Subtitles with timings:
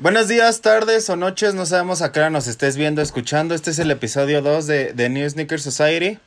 [0.00, 3.52] Buenos días, tardes o noches, no sabemos a qué hora nos estés viendo, escuchando.
[3.52, 6.18] Este es el episodio 2 de, de New Sneaker Society.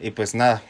[0.00, 0.62] Y pues nada.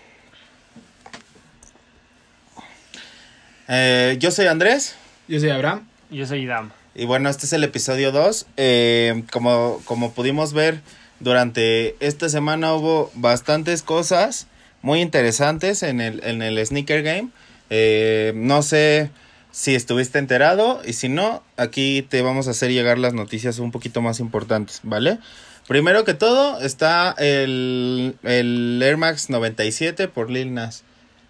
[3.69, 4.97] Eh, yo soy Andrés.
[5.29, 5.87] Yo soy Abraham.
[6.11, 6.73] Yo soy Idam.
[6.97, 8.47] Y bueno, este es el episodio 2.
[8.57, 10.81] Eh, como, como pudimos ver,
[11.21, 14.49] durante esta semana hubo bastantes cosas
[14.83, 17.29] muy interesantes en el, en el Sneaker Game.
[17.71, 19.13] Eh, no sé
[19.51, 23.71] si estuviste enterado y si no, aquí te vamos a hacer llegar las noticias un
[23.73, 25.19] poquito más importantes, ¿vale?
[25.67, 30.85] Primero que todo está el, el Air Max 97 por Lil Nas.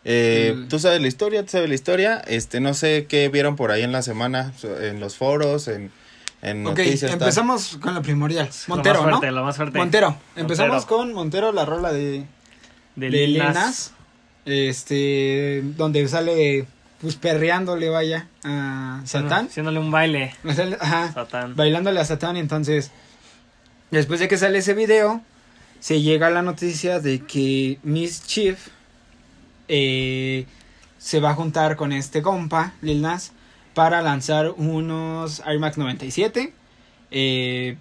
[0.05, 0.69] Eh, Mm.
[0.69, 1.43] ¿Tú sabes la historia?
[1.43, 2.23] ¿Tú sabes la historia?
[2.27, 5.91] Este, no sé qué vieron por ahí en la semana, en los foros, en,
[6.41, 7.11] en Ok, noticias.
[7.11, 7.21] tal.
[7.21, 8.49] empezamos con lo primordial.
[8.69, 9.33] Montero, lo más fuerte, ¿no?
[9.33, 9.79] lo más fuerte.
[9.79, 10.17] Montero.
[10.37, 10.97] Empezamos Montero.
[10.97, 12.25] con Montero, la rola de,
[12.97, 13.93] De de Lil Nas.
[14.47, 16.65] Este, donde sale,
[17.01, 19.47] pues perreándole, vaya, a Satán.
[19.47, 20.35] Haciéndole un baile.
[20.81, 21.55] Ajá, Satán.
[21.55, 22.37] bailándole a Satán.
[22.37, 22.91] Entonces,
[23.91, 25.23] después de que sale ese video,
[25.81, 28.69] se llega la noticia de que Miss Chief
[29.69, 30.47] eh,
[30.99, 33.33] se va a juntar con este compa, Lil Nas,
[33.75, 36.53] para lanzar unos Air Max 97
[37.11, 37.77] eh,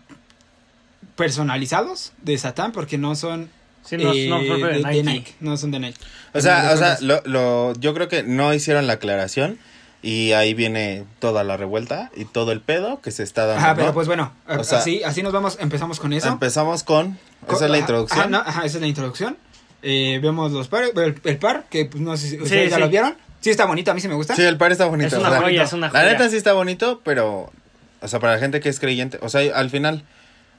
[1.16, 3.50] personalizados de Satán, porque no son,
[3.88, 5.34] Sí, no, eh, no fue de, de Nike.
[5.40, 6.00] no son de Nike.
[6.34, 9.58] O sea, o sea lo, lo, yo creo que no hicieron la aclaración
[10.04, 13.64] y ahí viene toda la revuelta y todo el pedo que se está dando.
[13.64, 13.94] Ajá, pero ¿no?
[13.94, 16.28] pues bueno, O sea- así, así nos vamos, empezamos con eso.
[16.28, 18.20] Empezamos con, Co- esa es la introducción.
[18.20, 19.38] Ajá, no, ajá, esa es la introducción.
[19.82, 22.82] Eh, vemos los pares, el, el par, que pues, no sé si ustedes ya sí.
[22.82, 23.16] lo vieron.
[23.40, 24.36] Sí, está bonito, a mí sí me gusta.
[24.36, 25.08] Sí, el par está bonito.
[25.08, 27.52] Es o una sea, joya, es una La neta sí está bonito, pero,
[28.02, 30.04] o sea, para la gente que es creyente, o sea, al final,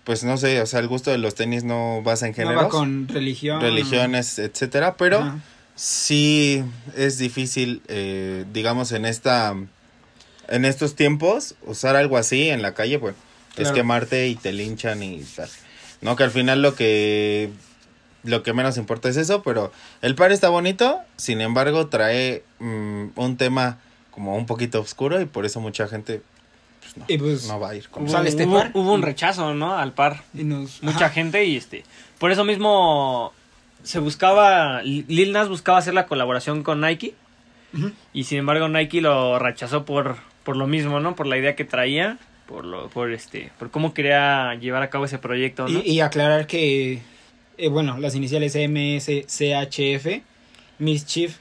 [0.09, 2.64] pues no sé, o sea, el gusto de los tenis no basa en no géneros,
[2.64, 3.61] va con religión.
[3.61, 5.39] religiones, etcétera, pero
[5.75, 6.64] sí
[6.97, 9.55] es difícil, eh, digamos, en esta,
[10.48, 13.17] en estos tiempos, usar algo así en la calle, pues,
[13.59, 15.51] es quemarte y te linchan y tal.
[16.01, 17.51] No, que al final lo que,
[18.25, 23.08] lo que menos importa es eso, pero el par está bonito, sin embargo, trae mm,
[23.14, 23.79] un tema
[24.11, 26.23] como un poquito oscuro y por eso mucha gente
[26.94, 28.70] pues, no, Y pues- no va a ir con Hubo, Sale este hubo- par.
[28.74, 29.76] hubo un rechazo, ¿no?
[29.76, 30.22] Al par.
[30.34, 31.10] Y nos, Mucha ajá.
[31.10, 31.84] gente y este.
[32.18, 33.32] Por eso mismo
[33.82, 34.82] se buscaba.
[34.82, 37.14] Lil Nas buscaba hacer la colaboración con Nike.
[38.14, 41.14] Y sin embargo Nike lo rechazó por, por lo mismo, ¿no?
[41.14, 42.18] Por la idea que traía.
[42.46, 43.52] Por lo, por este.
[43.58, 45.80] Por cómo quería llevar a cabo ese proyecto, ¿no?
[45.80, 47.02] Y, y aclarar que,
[47.58, 50.22] eh, bueno, las iniciales MSCHF,
[50.78, 51.36] Mischief,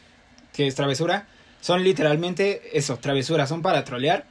[0.53, 1.25] que es travesura,
[1.61, 4.25] son literalmente eso, travesura, son para trolear.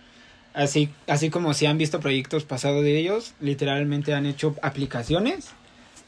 [0.56, 5.50] Así, así como si han visto proyectos pasados de ellos, literalmente han hecho aplicaciones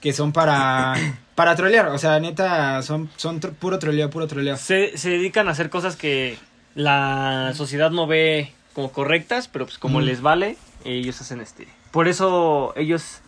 [0.01, 0.95] que son para,
[1.35, 1.89] para trolear.
[1.89, 4.57] O sea, neta, son, son tro- puro troleo, puro troleo.
[4.57, 6.37] se, se dedican a hacer cosas que
[6.75, 10.05] la sociedad no ve como correctas, pero pues como Mm.
[10.05, 11.69] les vale, ellos hacen este.
[11.91, 13.19] Por eso ellos,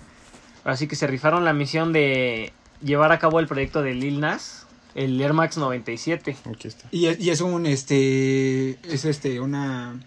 [0.65, 4.67] así que se rifaron la misión de llevar a cabo el proyecto de Lil Nas,
[4.95, 6.37] el Air Max 97.
[6.49, 6.89] Aquí está.
[6.93, 9.99] Y es, y es un, este, es este, una,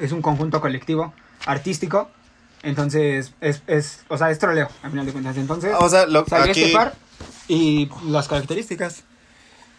[0.00, 1.12] es un conjunto colectivo
[1.46, 2.10] artístico.
[2.62, 5.36] Entonces, es, es, o sea, es troleo, a final de cuentas.
[5.36, 6.94] Entonces, O sea, lo, salió aquí, este par
[7.48, 9.02] y las características.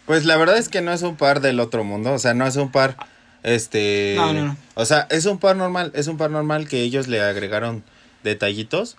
[0.06, 2.46] pues la verdad es que no es un par del otro mundo, o sea, no
[2.46, 2.96] es un par,
[3.42, 4.56] este, No, no, no.
[4.74, 7.82] o sea, es un par normal, es un par normal que ellos le agregaron
[8.22, 8.96] detallitos.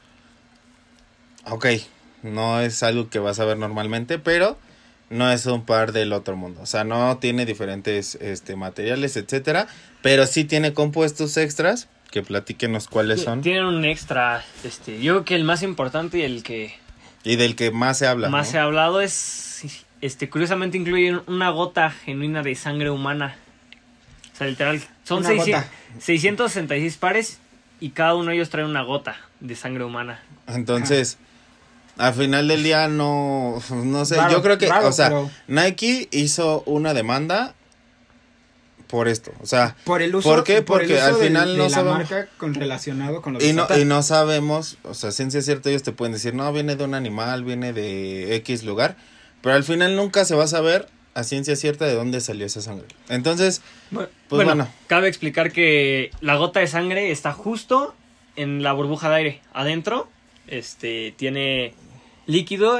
[1.47, 1.67] Ok,
[2.23, 4.57] no es algo que vas a ver normalmente, pero
[5.09, 9.67] no es un par del otro mundo, o sea, no tiene diferentes, este, materiales, etcétera,
[10.01, 15.25] pero sí tiene compuestos extras, que platíquenos cuáles son, Tienen un extra, este, yo creo
[15.25, 16.73] que el más importante y el que
[17.23, 18.51] y del que más se habla, más ¿no?
[18.51, 23.35] se ha hablado es, este, curiosamente incluye una gota genuina de sangre humana.
[24.33, 25.71] O sea, literal, son Una 600 gota.
[25.99, 27.39] 666 pares
[27.79, 30.21] y cada uno de ellos trae una gota de sangre humana.
[30.47, 31.17] Entonces,
[31.97, 35.29] al final del día no, no sé, Raro, yo creo que, raro, o sea, pero-
[35.47, 37.53] Nike hizo una demanda
[38.87, 40.57] por esto, o sea, Por el uso, ¿Por qué?
[40.57, 43.43] el Porque uso al de- final de no la sabemos- marca con relacionado con los
[43.43, 46.75] y no, y no sabemos, o sea, ciencia cierta, ellos te pueden decir, no, viene
[46.75, 48.95] de un animal, viene de X lugar,
[49.41, 52.61] pero al final nunca se va a saber a ciencia cierta de dónde salió esa
[52.61, 52.87] sangre.
[53.09, 54.67] Entonces, Bueno, Pues bueno.
[54.87, 57.95] cabe explicar que la gota de sangre está justo
[58.35, 59.41] en la burbuja de aire.
[59.53, 60.09] Adentro,
[60.47, 61.73] este, tiene
[62.25, 62.79] líquido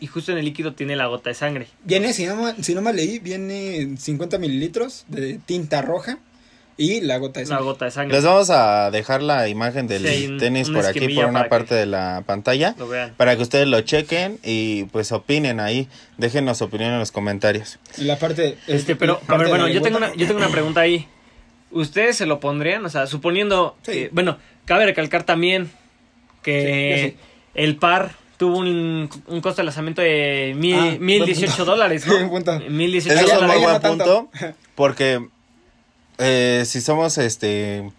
[0.00, 1.68] y justo en el líquido tiene la gota de sangre.
[1.84, 6.18] Viene, si no, si no mal leí, viene 50 mililitros de tinta roja
[6.78, 7.64] y la gota de La sangre.
[7.64, 8.14] gota de sangre.
[8.16, 11.48] les vamos a dejar la imagen del Sí, hay un- tenis por aquí, por una
[11.48, 12.74] parte de la pantalla.
[12.78, 13.14] Lo vean.
[13.16, 15.88] para que ustedes lo chequen y pues opinen ahí,
[16.18, 17.78] déjenos opinión en los comentarios.
[17.96, 18.58] La parte...
[18.66, 21.08] Este, pero, a ver, bueno, la yo tengo, una, yo tengo una pregunta ahí.
[21.70, 22.84] ¿Ustedes se lo pondrían?
[22.84, 23.76] O sea, suponiendo...
[23.82, 24.08] Sí.
[24.12, 25.70] bueno, cabe recalcar también
[26.42, 27.16] que Sí, yo sí.
[27.54, 31.70] el par tuvo un, un costo de lanzamiento de mil, Ah, mil buen dieciocho punto.
[31.72, 32.12] dólares, ¿no?
[32.28, 32.60] Buen punto.
[32.70, 34.28] Mil dieciocho Ese es un muy buen punto.
[34.74, 35.26] Porque
[36.18, 37.90] eh, si somos este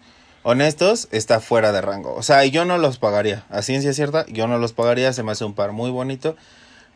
[0.42, 2.14] honestos, está fuera de rango.
[2.14, 3.44] O sea, yo no los pagaría.
[3.50, 5.12] A ciencia cierta, yo no los pagaría.
[5.12, 6.36] Se me hace un par muy bonito.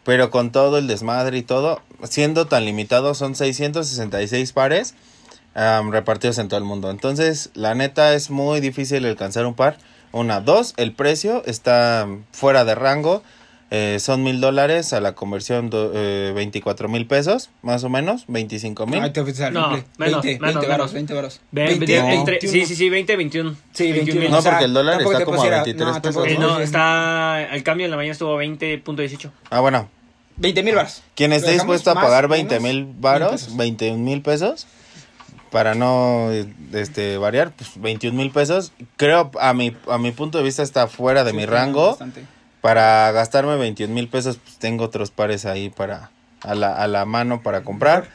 [0.05, 4.95] Pero con todo el desmadre y todo, siendo tan limitado, son 666 pares
[5.55, 6.91] am, repartidos en todo el mundo.
[6.91, 9.79] Entonces, la neta es muy difícil alcanzar un par.
[10.13, 13.23] Una, dos, el precio está fuera de rango.
[13.75, 18.25] Eh, son mil dólares a la conversión, do- eh, 24 mil pesos, más o menos,
[18.29, 19.01] 25 mil.
[19.03, 19.89] Ay, te fuiste al No, triple.
[19.97, 20.93] menos, 20, menos, 20 varos, menos.
[20.93, 21.41] 20 varos.
[21.53, 22.09] Ve- 20, ve- no.
[22.11, 22.53] entre- 21.
[22.53, 23.57] sí, sí, sí, 20, 21.
[23.73, 24.29] Sí, 21.
[24.29, 26.27] No, o sea, porque el dólar tampoco está te como a pusiera- 23 no, pesos,
[26.29, 27.37] Eh, no, está...
[27.51, 29.31] Al cambio en la mañana estuvo 20.18.
[29.49, 29.89] Ah, bueno,
[30.37, 31.03] 20 mil varos.
[31.15, 32.47] quien esté ¿Lo dejamos dispuesto a pagar menos?
[32.51, 33.57] 20 mil varos, pesos.
[33.57, 34.67] 21 mil pesos,
[35.53, 36.31] para no
[36.73, 40.89] este, variar, pues 21 mil pesos, creo a mi, a mi punto de vista está
[40.89, 41.91] fuera de Sí, mi rango.
[41.91, 42.25] bastante.
[42.63, 46.11] Para gastarme 21 mil pesos, pues tengo otros pares ahí para
[46.43, 48.09] a la, a la mano para comprar.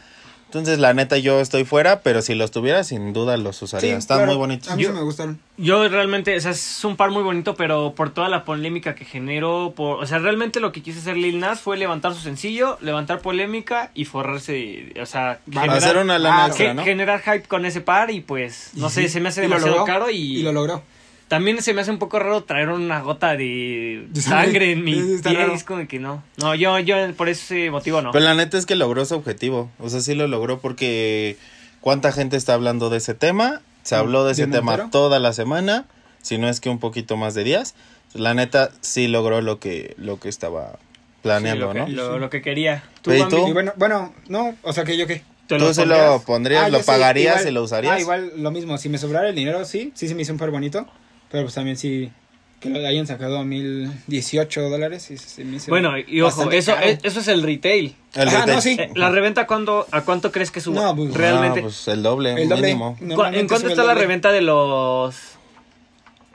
[0.47, 3.91] Entonces, la neta, yo estoy fuera, pero si los tuviera, sin duda los usaría.
[3.91, 4.31] Sí, Están claro.
[4.31, 4.69] muy bonitos.
[4.71, 5.39] A mí Yo- sí me gustaron.
[5.57, 9.03] Yo realmente, o sea, es un par muy bonito, pero por toda la polémica que
[9.03, 12.77] generó, por, o sea, realmente lo que quiso hacer Lil Nas fue levantar su sencillo,
[12.81, 15.39] levantar polémica y forrarse, o sea,
[15.69, 19.19] hacer una lana generar hype con ese par y pues, no Y sé, sí, se
[19.19, 20.81] me hace demasiado logró, caro Y y, lo logró.
[21.27, 24.71] También se me hace un poco raro traer una gota de sangre.
[24.71, 25.53] en mi Sí, está pie, raro.
[25.53, 26.23] es como que no.
[26.37, 28.11] No, yo, yo por ese motivo no.
[28.11, 29.69] Pero la neta es que logró su objetivo.
[29.79, 31.37] O sea, sí lo logró porque
[31.81, 33.61] cuánta gente está hablando de ese tema.
[33.83, 34.89] Se habló de ¿De ese tema Montero?
[34.91, 35.85] toda la semana,
[36.21, 37.73] si no es que un poquito más de días.
[38.13, 40.77] La neta sí logró lo que lo que estaba
[41.21, 41.95] planeando, Sí, lo, que, ¿no?
[42.09, 42.83] lo, lo que quería.
[43.01, 43.11] ¿tú?
[43.13, 45.23] Y bueno, bueno, no, o sea que yo qué.
[45.47, 47.93] ¿Te ¿Tú lo se lo pondrías, Ah, lo yo sí, pagarías igual- y lo usarías?
[47.95, 48.77] Ah, igual lo mismo.
[48.77, 49.93] Si me sobrara el dinero, sí.
[49.95, 50.85] Sí se me hizo un par bonito.
[51.31, 52.11] Pero pues también sí.
[52.59, 55.03] Que lo hayan sacado a 1018 dólares.
[55.03, 56.87] Sí, se me hizo Bueno, y ojo, eso, caro.
[57.03, 57.95] eso es el retail.
[58.15, 58.55] El Ajá, retail.
[58.55, 58.77] no, sí.
[58.79, 60.81] Eh, ¿La reventa cuándo, a cuánto crees que suba?
[60.81, 61.59] No, pues, Realmente.
[61.59, 62.63] Ah, pues el doble, El doble.
[62.69, 62.95] mínimo.
[62.97, 65.15] ¿Cu- Normalmente ¿En cuánto está la reventa de los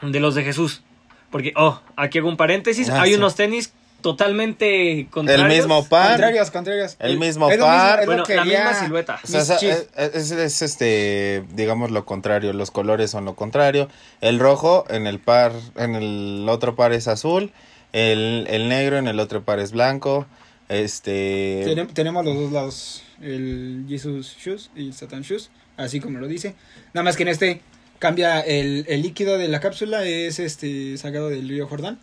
[0.00, 0.82] de los de Jesús?
[1.30, 3.16] Porque, oh, aquí hago un paréntesis, Ah, hay sí.
[3.16, 3.72] unos tenis
[4.02, 5.46] totalmente contrarios.
[5.50, 6.10] El mismo par.
[6.10, 6.96] Contrarios, contrarios.
[6.98, 8.04] El mismo par.
[8.06, 9.20] Bueno, que la misma silueta.
[9.22, 13.88] O sea, es, es- es, este, digamos lo contrario, los colores son lo contrario.
[14.20, 17.52] El rojo en el par, en el otro par es azul,
[17.92, 20.26] el, el negro en el otro par es blanco.
[20.68, 26.18] Este, Tenem- tenemos los dos lados, el Jesus Shoes y el Satan Shoes, así como
[26.18, 26.54] lo dice.
[26.94, 27.60] Nada más que en este
[27.98, 31.98] cambia el, el líquido de la cápsula, es este sacado del río Jordán.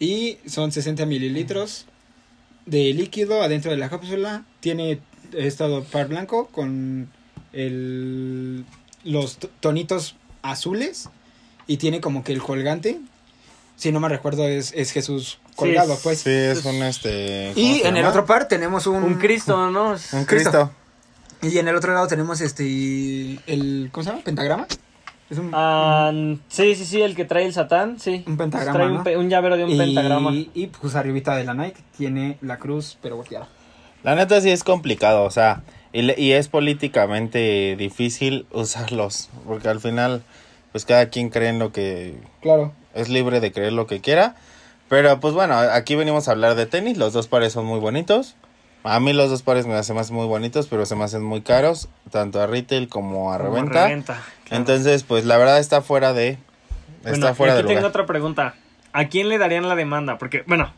[0.00, 1.84] Y son 60 mililitros
[2.66, 4.44] de líquido adentro de la cápsula.
[4.60, 4.98] Tiene
[5.32, 7.08] estado par blanco con
[7.52, 8.64] el,
[9.04, 11.08] los tonitos azules.
[11.66, 12.98] Y tiene como que el colgante.
[13.76, 16.18] Si no me recuerdo, es, es Jesús colgado, es- pues.
[16.20, 17.52] sí, es un este.
[17.54, 19.94] ¿cómo Y en el otro par tenemos un, Un Cristo, ¿no?
[20.12, 20.72] un Cristo.
[21.42, 24.22] Y en el otro lado tenemos este el ¿cómo se llama?
[24.22, 24.66] pentagrama.
[25.30, 26.12] Es un, Ah,
[26.48, 28.24] sí, sí, sí, el que trae el Satán, sí.
[28.26, 28.96] un pentagrama, Trae ¿no?
[28.98, 30.32] un, pe- un llavero de un y, pentagrama.
[30.32, 33.46] y pues arribita de la Nike tiene la cruz pero volteada.
[34.02, 35.62] La neta sí es complicado, o sea,
[35.92, 40.22] y, le- y es políticamente difícil usarlos, porque al final,
[40.72, 42.72] pues cada quien cree en lo que Claro.
[42.94, 44.34] es libre de creer lo que quiera.
[44.88, 46.98] Pero pues bueno, aquí venimos a hablar de tenis.
[46.98, 48.34] Los dos pares son muy bonitos.
[48.82, 51.42] A mí los dos pares me hacen más muy bonitos, pero se me hacen muy
[51.42, 53.84] caros, tanto a retail como a Como reventa.
[53.86, 54.56] reventa, claro.
[54.62, 56.38] Entonces, pues la verdad está fuera de
[57.02, 57.90] Bueno, está y fuera aquí de tengo lugar.
[57.90, 58.54] otra pregunta.
[58.92, 60.16] ¿A quién le darían la demanda?
[60.18, 60.72] Porque, bueno,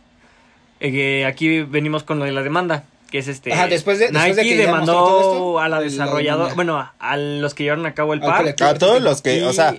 [0.80, 3.52] eh, aquí venimos con lo de la demanda, que es este...
[3.52, 6.78] Ajá, después de- después de Nike que demandó todo esto, a la la desarrolladora, bueno,
[6.78, 8.44] a, a los que llevaron a cabo el par.
[8.60, 9.74] A todos los que, Y o sea,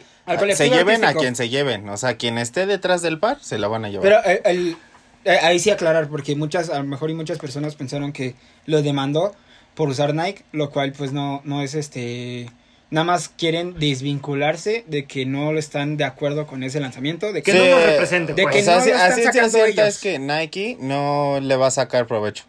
[0.56, 3.68] se lleven a quien se lleven, o sea, quien esté detrás del par se la
[3.68, 4.04] van a llevar.
[4.24, 4.78] Pero el,
[5.26, 9.34] ahí sí aclarar porque muchas a lo mejor y muchas personas pensaron que lo demandó
[9.76, 12.50] por usar Nike, lo cual pues no no es este
[12.92, 17.52] nada más quieren desvincularse de que no están de acuerdo con ese lanzamiento, de que
[17.52, 18.54] Sí, no nos represente, de pues.
[18.56, 19.96] que o sea, no lo están sacando cierta ellos.
[19.96, 22.44] es que Nike no le va a sacar provecho.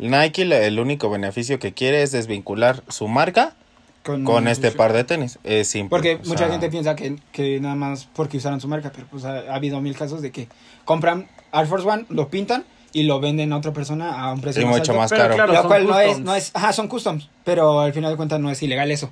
[0.00, 3.54] Nike le- el único beneficio que quiere es desvincular su marca
[4.02, 5.38] con este par de tenis.
[5.44, 5.90] Es simple.
[5.90, 9.24] Porque mucha sea, gente piensa que, que nada más porque usaron su marca, pero pues
[9.24, 10.48] ha, ha habido mil casos de que
[10.84, 14.62] compran Air Force One, lo pintan y lo venden a otra persona a un precio
[14.66, 15.00] más mucho alto.
[15.00, 15.34] más Pero caro.
[15.34, 18.40] claro, lo cual no es, no es, ajá, son customs, pero al final de cuentas
[18.40, 19.10] no es ilegal eso.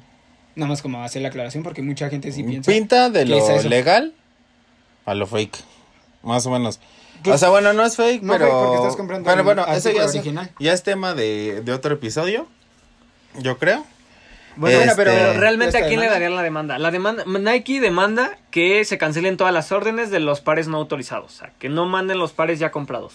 [0.54, 2.70] Nada más como hacer la aclaración porque mucha gente sí piensa.
[2.70, 4.12] Pinta de lo es legal
[5.06, 5.58] a lo fake.
[6.22, 6.78] Más o menos.
[7.24, 8.46] Pues, o sea, bueno, no es fake, no pero.
[8.46, 10.50] fake porque estás comprando pero el bueno, eso ya es, original.
[10.58, 12.46] ya es tema de, de otro episodio.
[13.40, 13.84] Yo creo.
[14.56, 16.78] Bueno, Este, pero pero realmente ¿esta a quién le darían la demanda?
[16.78, 21.32] La demanda Nike demanda que se cancelen todas las órdenes de los pares no autorizados,
[21.34, 23.14] o sea, que no manden los pares ya comprados.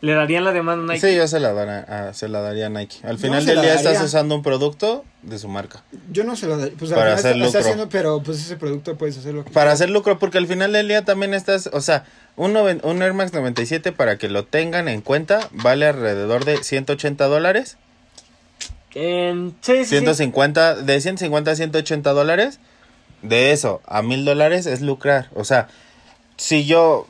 [0.00, 1.10] ¿Le darían la demanda a Nike?
[1.10, 2.96] Sí, yo se la, dará- a- se la daría a Nike.
[3.04, 4.02] Al final del día estás daría.
[4.06, 5.84] usando un producto de su marca.
[6.10, 6.74] Yo no se lo daría.
[6.76, 7.60] Pues Para hacer está, está lucro.
[7.60, 10.72] haciendo, pero pues ese producto puedes hacer lo que Para hacer lucro, porque al final
[10.72, 14.44] del día también estás, o sea, un, noven- un Air Max 97 para que lo
[14.44, 17.76] tengan en cuenta vale alrededor de 180 dólares.
[18.94, 19.98] En- sí, sí, sí.
[19.98, 22.60] 150, de 150 a 180 dólares.
[23.22, 25.28] De eso a mil dólares es lucrar.
[25.34, 25.68] O sea,
[26.36, 27.06] si yo,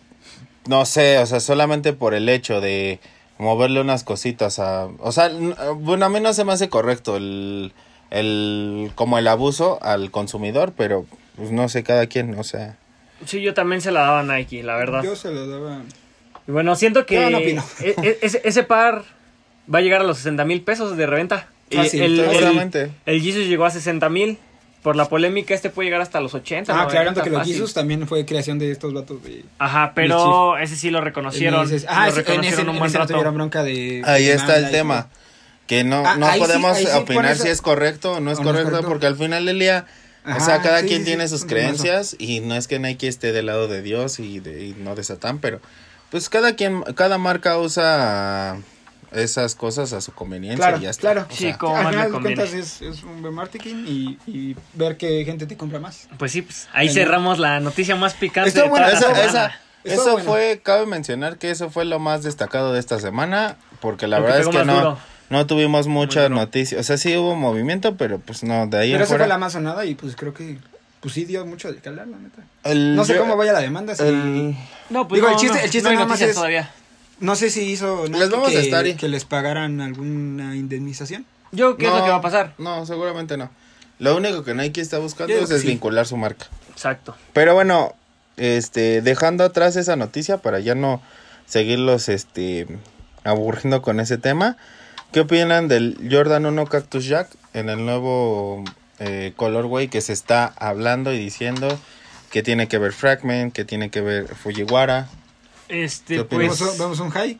[0.67, 3.01] no sé, o sea, solamente por el hecho de
[3.39, 4.89] moverle unas cositas a...
[4.99, 5.31] O sea,
[5.77, 7.73] bueno, a mí no se me hace correcto el,
[8.11, 12.77] el como el abuso al consumidor, pero pues no sé, cada quien, o sea...
[13.25, 15.03] Sí, yo también se la daba a Nike, la verdad.
[15.03, 15.81] Yo se lo daba.
[16.47, 17.65] Y bueno, siento que Yo no opino.
[17.81, 19.05] e- e- ese, ese par
[19.73, 21.49] va a llegar a los 60 mil pesos de reventa.
[21.76, 22.91] Fácil, el, el, seguramente.
[23.07, 24.38] el Jesus llegó a 60 mil.
[24.83, 26.73] Por la polémica, este puede llegar hasta los 80.
[26.73, 27.47] Ah, 90 aclarando que los.
[27.47, 29.45] Jesus también fue creación de estos vatos de.
[29.61, 31.73] Ajá, pero ese sí lo reconocieron.
[31.73, 33.33] Ese- ah, lo ese- en ese, reconocieron un en buen ese rato.
[33.33, 34.02] bronca de.
[34.05, 35.09] Ahí de está el tema.
[35.69, 38.41] Que no, Ah, no sí, podemos sí, opinar eso- si es correcto o no es
[38.41, 39.87] o no es correcto, porque al final del día,
[40.26, 43.07] o sea, cada sí, quien sí, tiene sí, sus creencias y no es que Nike
[43.07, 45.61] esté del lado de Dios y, de, y no de Satán, pero
[46.11, 48.57] pues cada quien, cada marca usa
[49.14, 51.00] esas cosas a su conveniencia Claro, y ya está.
[51.00, 51.26] claro.
[51.31, 52.37] O Sí, sea, como Al más le final de conviene.
[52.37, 56.09] cuentas es, es un buen marketing y, y ver qué gente te compra más.
[56.19, 59.14] Pues sí, pues ahí cerramos la noticia más picante Estuvo de buena, toda la esa-
[59.25, 59.28] semana.
[59.85, 60.31] esa- eso bueno.
[60.31, 64.26] fue, cabe mencionar que eso fue lo más destacado de esta semana, porque la Lo
[64.26, 64.99] que verdad es que no, duro.
[65.28, 68.97] no tuvimos muchas noticias, o sea, sí hubo movimiento, pero pues no, de ahí Pero
[68.99, 69.26] en esa fue fuera.
[69.26, 70.59] la más sonada y pues creo que
[71.00, 72.42] pues sí dio mucho de que hablar, la neta.
[72.62, 73.97] el- No sé yo- cómo vaya la demanda.
[73.97, 74.57] si- el-
[74.88, 76.71] No, pues Digo, no, el chiste- no, el chiste no hay nada más es- todavía.
[77.23, 80.55] No sé si hizo Nike Les vamos a que, estar y- que les pagaran alguna
[80.57, 81.25] indemnización.
[81.52, 82.52] Yo, ¿qué es lo No, que va a pasar?
[82.59, 83.50] No, seguramente no.
[83.99, 85.67] Lo único que Nike está buscando Yo digo es que sí.
[85.67, 86.47] desvincular su marca.
[86.73, 87.14] Exacto.
[87.33, 87.95] Pero bueno,
[88.37, 91.00] este, dejando atrás esa noticia para ya no
[91.47, 92.67] seguirlos, este,
[93.25, 94.57] aburriendo con ese tema.
[95.12, 98.64] ¿Qué opinan del Jordan 1 Cactus Jack en el nuevo
[98.99, 101.79] eh, colorway que se está hablando y diciendo
[102.31, 105.09] que tiene que ver Fragment, que tiene que ver Fujiwara?
[105.73, 106.61] ¿Qué Este, pues.
[106.61, 107.38] Vemos, vemos un high.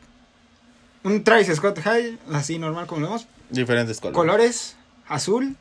[1.05, 3.27] Un Travis Scott high, así normal como lo vemos.
[3.51, 4.17] Diferentes colores.
[4.17, 4.77] Colores,
[5.09, 5.57] azul,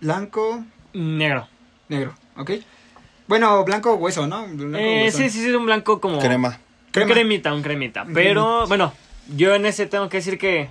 [0.00, 0.62] blanco,
[0.92, 1.48] Negro.
[1.88, 2.50] negro, ¿ok?
[3.26, 4.46] Bueno, blanco hueso, ¿no?
[4.48, 5.18] Blanco Eh, hueso.
[5.18, 6.18] sí, sí, sí, un blanco como.
[6.18, 6.48] Crema.
[6.48, 7.12] Un Crema.
[7.14, 8.04] cremita, un cremita.
[8.12, 8.92] Pero, bueno,
[9.36, 10.68] yo en ese tengo que decir que.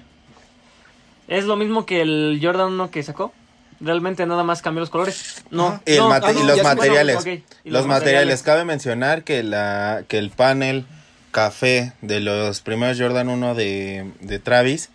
[1.28, 3.34] Es lo mismo que el Jordan 1 que sacó.
[3.80, 5.44] Realmente nada más cambió los colores.
[5.52, 5.82] No.
[5.86, 7.26] Y, el no, mate- ah, y no, los ya sé, materiales.
[7.64, 8.44] Y los, materiales.
[8.44, 10.86] Cabe mencionar que, la, que el panel
[11.32, 14.90] café de los primeros Jordan 1 de, de Travis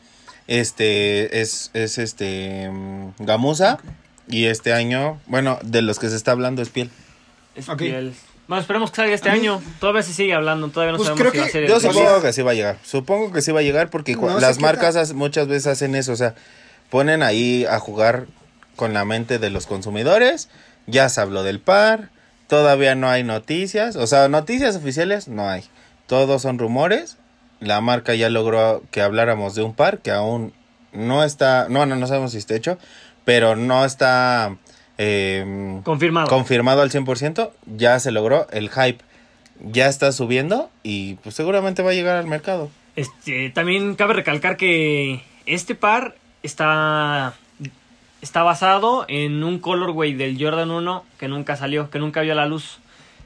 [0.47, 3.79] este es, es este mm, gamuza
[4.29, 6.91] y este año, bueno, de los que se está hablando es piel.
[7.55, 8.15] Es piel.
[8.47, 9.63] Bueno, esperemos que salga este mí- año.
[9.81, 10.69] Todavía se sigue hablando.
[10.69, 12.55] Todavía no Pues sabemos creo si va a ser Yo supongo que sí va a
[12.55, 12.79] llegar.
[12.85, 16.17] Supongo que sí va a llegar porque No las marcas muchas veces hacen eso, o
[16.17, 16.35] sea,
[16.91, 18.27] ponen ahí a jugar
[18.77, 20.49] con la mente de los consumidores.
[20.87, 22.11] Ya se habló del par,
[22.49, 25.65] todavía no hay noticias, o sea, noticias oficiales no hay.
[26.07, 27.19] Todos son rumores.
[27.61, 30.53] La marca ya logró que habláramos de un par que aún
[30.93, 32.79] no está, no, no, no sabemos si está hecho,
[33.25, 34.57] pero no está
[34.99, 36.29] eh, Confirmado.
[36.29, 39.03] confirmado al 100%, ya se logró, el hype
[39.61, 42.71] ya está subiendo y pues seguramente va a llegar al mercado.
[42.97, 47.35] Este, también cabe recalcar que este par está
[48.21, 52.47] está basado en un colorway del Jordan 1 que nunca salió, que nunca vio la
[52.47, 52.79] luz.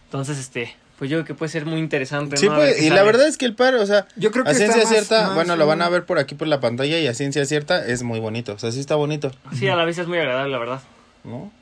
[0.07, 2.37] Entonces, este, pues yo creo que puede ser muy interesante.
[2.37, 4.55] Sí, pues, y la verdad es que el par, o sea, Yo creo que a
[4.55, 7.07] ciencia más- cierta, más bueno, lo van a ver por aquí por la pantalla y
[7.07, 9.99] a ciencia cierta es muy bonito, o sea, sí está bonito, Sí, a la vez
[9.99, 10.81] es muy agradable, la verdad.
[11.25, 11.53] ¿no?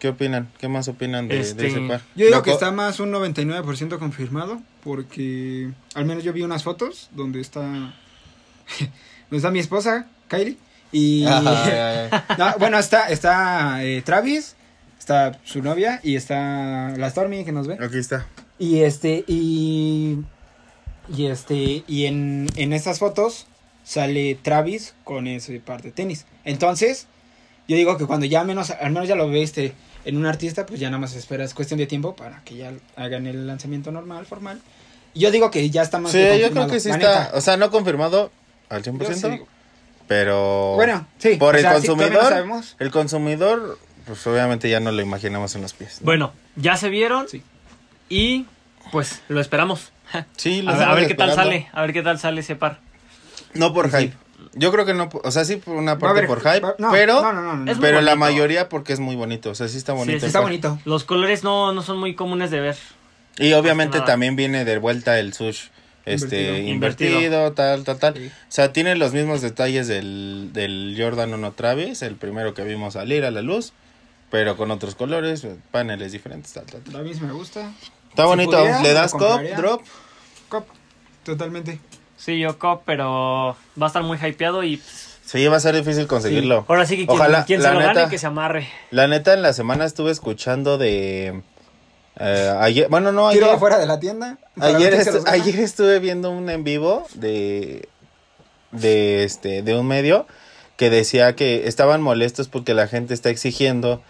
[0.00, 0.48] ¿Qué opinan?
[0.58, 2.00] ¿Qué más opinan de, de Este, ese par?
[2.14, 6.62] Yo digo Loco- que está más un 99% confirmado porque al menos yo vi unas
[6.62, 7.62] fotos donde está
[9.30, 10.58] donde está mi esposa, Kylie,
[10.92, 12.20] y Ay, ay, ay.
[12.38, 14.56] No, bueno, está está eh, Travis,
[14.98, 17.78] está su novia y está la Stormy que nos ve.
[17.80, 18.26] Aquí está.
[18.58, 20.18] Y este y
[21.14, 23.46] y este y en en estas fotos
[23.84, 26.24] sale Travis con ese par de tenis.
[26.44, 27.06] Entonces,
[27.68, 30.80] yo digo que cuando ya menos al menos ya lo viste en un artista, pues
[30.80, 34.60] ya nada más esperas cuestión de tiempo para que ya hagan el lanzamiento normal, formal.
[35.14, 37.40] Y Yo digo que ya está más Sí, que yo creo que sí está, o
[37.40, 38.30] sea, no confirmado
[38.68, 39.40] al 100%, Yo sí
[40.06, 42.76] pero Bueno, sí, por o el sea, sí, todavía no consumidor, sabemos.
[42.78, 46.00] el consumidor, pues obviamente ya no lo imaginamos en los pies.
[46.00, 46.04] ¿no?
[46.06, 47.42] Bueno, ya se vieron Sí.
[48.14, 48.46] Y
[48.92, 49.90] pues lo esperamos.
[50.36, 52.54] sí, lo A ver, a ver qué tal sale, a ver qué tal sale ese
[52.54, 52.78] par.
[53.54, 54.14] No por hype.
[54.54, 57.56] Yo creo que no, o sea, sí por una parte por hype, no, pero, no,
[57.56, 60.12] no, pero la mayoría porque es muy bonito, o sea, sí está bonito.
[60.12, 60.44] Sí, sí, Está par.
[60.48, 60.78] bonito.
[60.84, 62.76] Los colores no, no son muy comunes de ver.
[63.38, 65.68] Y obviamente también viene de vuelta el sush
[66.04, 66.68] este Invertido.
[66.68, 67.52] invertido, Invertido.
[67.54, 68.14] tal, tal, tal.
[68.14, 68.26] Sí.
[68.26, 72.92] O sea, tiene los mismos detalles del, del Jordan 1 Travis, el primero que vimos
[72.94, 73.72] salir a la luz,
[74.30, 76.96] pero con otros colores, paneles diferentes, tal, tal, tal.
[76.96, 77.72] A mí sí me gusta.
[78.14, 78.52] Está Si bonito.
[78.58, 79.82] pudiera, ¿Le das cop, drop?
[80.48, 80.66] Cop.
[81.24, 81.80] Totalmente.
[82.16, 85.74] Sí, yo cop, pero va a estar muy hypeado y pues, Sí, va a ser
[85.74, 86.64] difícil conseguirlo.
[86.68, 87.94] ahora sí que quien, Ojalá, quien la se lo neta.
[87.94, 88.68] gane que se amarre.
[88.90, 91.42] La neta, en la semana estuve escuchando de...
[92.20, 94.38] eh, ayer, bueno, no, Tiro ayer, afuera de la tienda.
[94.60, 97.88] ayer, estu- ayer estuve viendo un en vivo de,
[98.70, 100.26] de, este, de un medio
[100.76, 104.02] que decía que estaban molestos porque la gente está exigiendo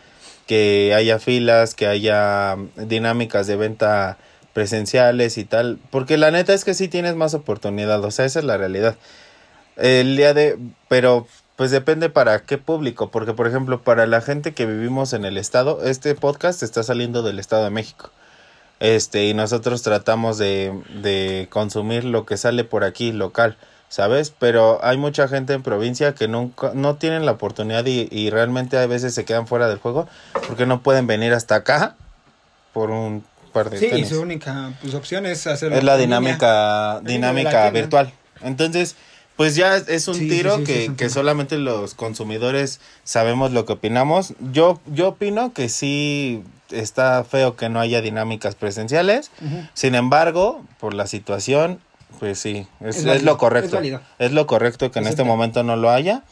[0.47, 4.19] que haya filas, que haya mm, dinámicas de venta
[4.53, 8.39] presenciales y tal, porque la neta es que sí tienes más oportunidad, o sea, esa
[8.39, 8.97] es la realidad.
[9.77, 10.59] El día de,
[10.89, 15.25] pero pues depende para qué público, porque por ejemplo, para la gente que vivimos en
[15.25, 18.11] el estado, este podcast está saliendo del Estado de México.
[18.81, 20.73] Este, y nosotros tratamos de,
[21.03, 23.57] de consumir lo que sale por aquí local,
[23.95, 24.35] ¿sabes?
[24.37, 28.77] Pero hay mucha gente en provincia que nunca, no tienen la oportunidad y, y realmente
[28.77, 30.09] a veces se quedan fuera del juego
[30.49, 31.95] porque no pueden venir hasta acá
[32.73, 35.77] por un par de Sí, y su única pues, opción es hacerlo.
[35.77, 38.13] Es la dinámica, dinámica virtual.
[38.43, 38.97] Entonces,
[39.37, 43.53] pues ya es un Sí, tiro sí, sí, que, un que solamente los consumidores sabemos
[43.53, 44.35] lo que opinamos.
[44.53, 49.31] Yo, yo opino que sí está feo que no haya dinámicas presenciales.
[49.73, 51.79] Sin embargo, por la situación,
[52.19, 53.81] pues sí, es, Es es válido, lo correcto.
[54.19, 56.23] es lo correcto que en este momento no lo haya.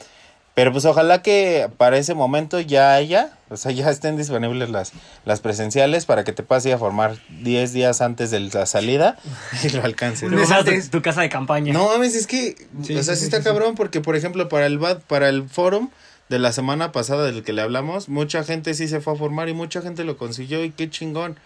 [0.55, 4.93] Pero pues ojalá que para ese momento ya haya, o sea, ya estén disponibles las,
[5.25, 9.17] las presenciales para que te puedas ir a formar 10 días antes de la salida
[9.63, 10.31] y lo alcances.
[10.31, 11.73] Compras tu, tu casa de campaña.
[11.73, 14.67] No mames, es que, Sí, o sea, sí, está sí, cabrón porque, por ejemplo, para
[14.67, 15.89] el BAD, para el forum
[16.29, 19.49] de la semana pasada del que le hablamos, mucha gente sí se fue a formar
[19.49, 21.39] y mucha gente lo consiguió y qué chingón.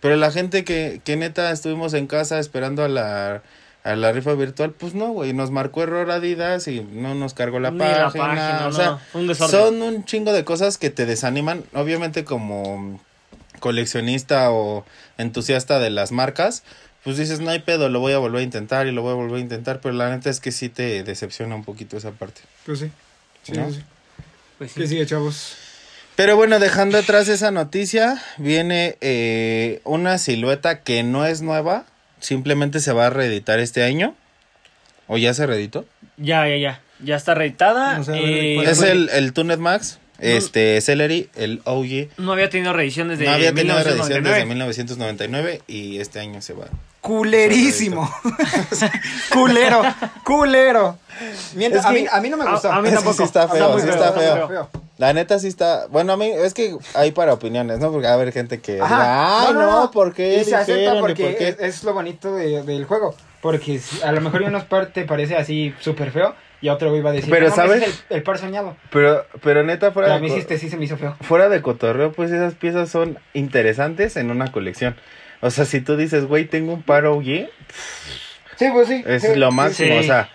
[0.00, 3.42] Pero la gente que, que neta estuvimos en casa esperando a la,
[3.82, 7.60] a la rifa virtual, pues no, güey, nos marcó error Adidas y no nos cargó
[7.60, 7.98] la Ni página.
[7.98, 13.00] la página, o sea, un son un chingo de cosas que te desaniman, obviamente como
[13.58, 14.84] coleccionista o
[15.18, 16.62] entusiasta de las marcas,
[17.04, 19.14] pues dices, no hay pedo, lo voy a volver a intentar y lo voy a
[19.14, 22.42] volver a intentar, pero la neta es que sí te decepciona un poquito esa parte.
[22.66, 22.90] Pues sí.
[23.42, 23.68] Sí, ¿No?
[23.70, 23.82] sí, sí.
[24.58, 24.80] Pues sí.
[24.80, 25.54] ¿Qué sigue, chavos?
[26.16, 31.86] Pero bueno, dejando atrás esa noticia, viene eh, una silueta que no es nueva,
[32.20, 34.14] simplemente se va a reeditar este año.
[35.06, 35.84] ¿O ya se reeditó?
[36.16, 36.80] Ya, ya, ya.
[37.02, 37.98] Ya está reeditada.
[37.98, 38.90] No sé, a ver, eh, ¿cuál es fue?
[38.92, 42.10] el, el Tunet Max, este, Celery, el OG.
[42.18, 44.36] No había tenido reedición desde no había tenido reedición 1999.
[44.36, 46.66] desde 1999 y este año se va.
[47.00, 48.08] Culerísimo.
[49.32, 49.82] culero,
[50.24, 50.98] culero.
[51.54, 52.70] Mientras, Es a, que- mí, a mí no me a- gustó.
[52.72, 53.16] a mí Es que tampoco.
[53.16, 54.70] sí está Está feo, sí feo, está está feo.
[55.00, 57.90] La neta sí está, bueno, a mí es que hay para opiniones, ¿no?
[57.90, 58.94] Porque va a haber gente que Ajá.
[58.94, 62.34] diga, ay, no, ¿por qué Y se acepta porque por qué?" Es, es lo bonito
[62.34, 63.14] de- del juego.
[63.40, 66.94] Porque a lo mejor a unos par te parece así súper feo y a otro
[66.94, 67.80] iba a decir, Pero, "No ¿sabes?
[67.82, 68.76] es el, el par soñado.
[68.92, 71.16] Pero, pero neta, Pero fuera a mí de, sí, este sí se me hizo feo.
[71.22, 74.96] fuera de cotorreo, pues esas piezas son interesantes en una colección.
[75.40, 77.48] O sea, si tú dices, güey, tengo un par OG,
[78.56, 79.02] Sí, pues sí.
[79.06, 79.94] es sí, lo máximo.
[79.94, 79.98] sí.
[80.00, 80.28] O sea,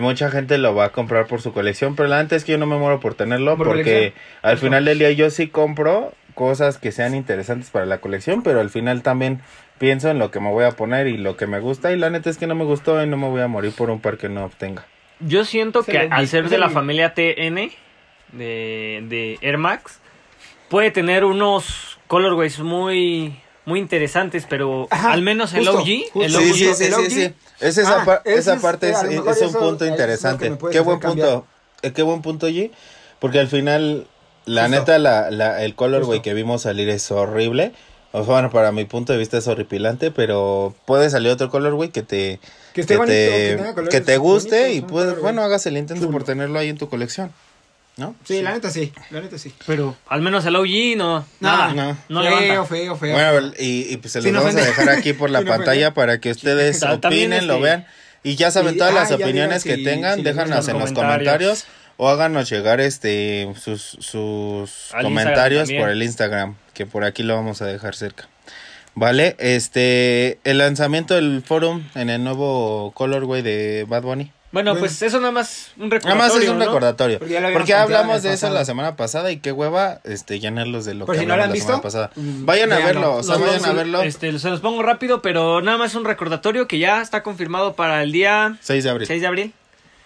[0.00, 2.58] mucha gente lo va a comprar por su colección, pero la neta es que yo
[2.58, 4.12] no me muero por tenerlo Por porque colección.
[4.42, 8.60] al final del día yo sí compro cosas que sean interesantes para la colección, pero
[8.60, 9.40] al final también
[9.78, 12.10] pienso en lo que me voy a poner y lo que me gusta y la
[12.10, 14.18] neta es que no me gustó y no me voy a morir por un par
[14.18, 14.86] que no obtenga.
[15.20, 17.70] Yo siento que al ser de la familia TN
[18.32, 20.00] de, de Air Max,
[20.68, 23.34] puede tener unos colorways muy,
[23.64, 26.22] muy interesantes, pero Ajá, al menos el justo, OG, justo.
[26.22, 27.32] el Sí, OG sí, sí, el OG.
[27.60, 29.94] Es esa, Ah, par- esa es- parte eh, es, mejor es un punto es que
[29.94, 30.58] interesante.
[30.70, 31.46] Qué buen punto.
[31.82, 32.70] eh, qué buen punto, G.
[33.18, 34.06] Porque al final,
[34.44, 34.78] la Justo.
[34.78, 36.22] neta, la, la, el colorway Justo.
[36.22, 37.72] que vimos salir es horrible.
[38.12, 41.90] O sea, bueno, para mi punto de vista es horripilante, pero puede salir otro colorway
[41.90, 42.40] que te,
[42.72, 43.16] Que esté bonito, que
[43.50, 46.12] te, tenga colores que te guste bonitos, y pues, bueno, hagas el intento chulo.
[46.16, 47.32] por tenerlo ahí en tu colección.
[47.98, 48.14] ¿No?
[48.24, 49.52] Sí, la neta sí, la neta sí.
[49.66, 51.96] Pero al menos el OG no, nada, no.
[52.08, 52.64] no, feo, levanta.
[52.64, 53.12] feo, feo.
[53.12, 56.30] Bueno, y, y pues se los vamos a dejar aquí por la pantalla para que
[56.30, 57.86] ustedes opinen, lo este, vean.
[58.22, 60.92] Y ya saben y- todas ah, las opiniones que si- tengan, si déjanos en los
[60.92, 60.94] comentarios.
[60.94, 61.64] comentarios
[61.96, 67.34] o háganos llegar este sus, sus Al comentarios por el Instagram, que por aquí lo
[67.34, 68.28] vamos a dejar cerca.
[68.94, 74.32] Vale, este el lanzamiento del forum en el nuevo colorway de Bad Bunny.
[74.50, 74.80] Bueno, Bueno.
[74.86, 76.64] pues eso nada más un Nada recordatorio, más es un ¿no?
[76.64, 77.18] recordatorio.
[77.18, 80.86] Porque habíamos Porque planteado hablamos de eso la semana pasada y qué hueva este llenarlos
[80.86, 82.10] de lo Por que si no lo han la semana visto, pasada.
[82.16, 84.02] mm, Vayan a verlo, o sea, Los vayan vamos a verlo.
[84.02, 88.02] Este, se los pongo rápido, pero nada más un recordatorio que ya está confirmado para
[88.02, 89.06] el día 6 de abril.
[89.06, 89.52] 6 de abril.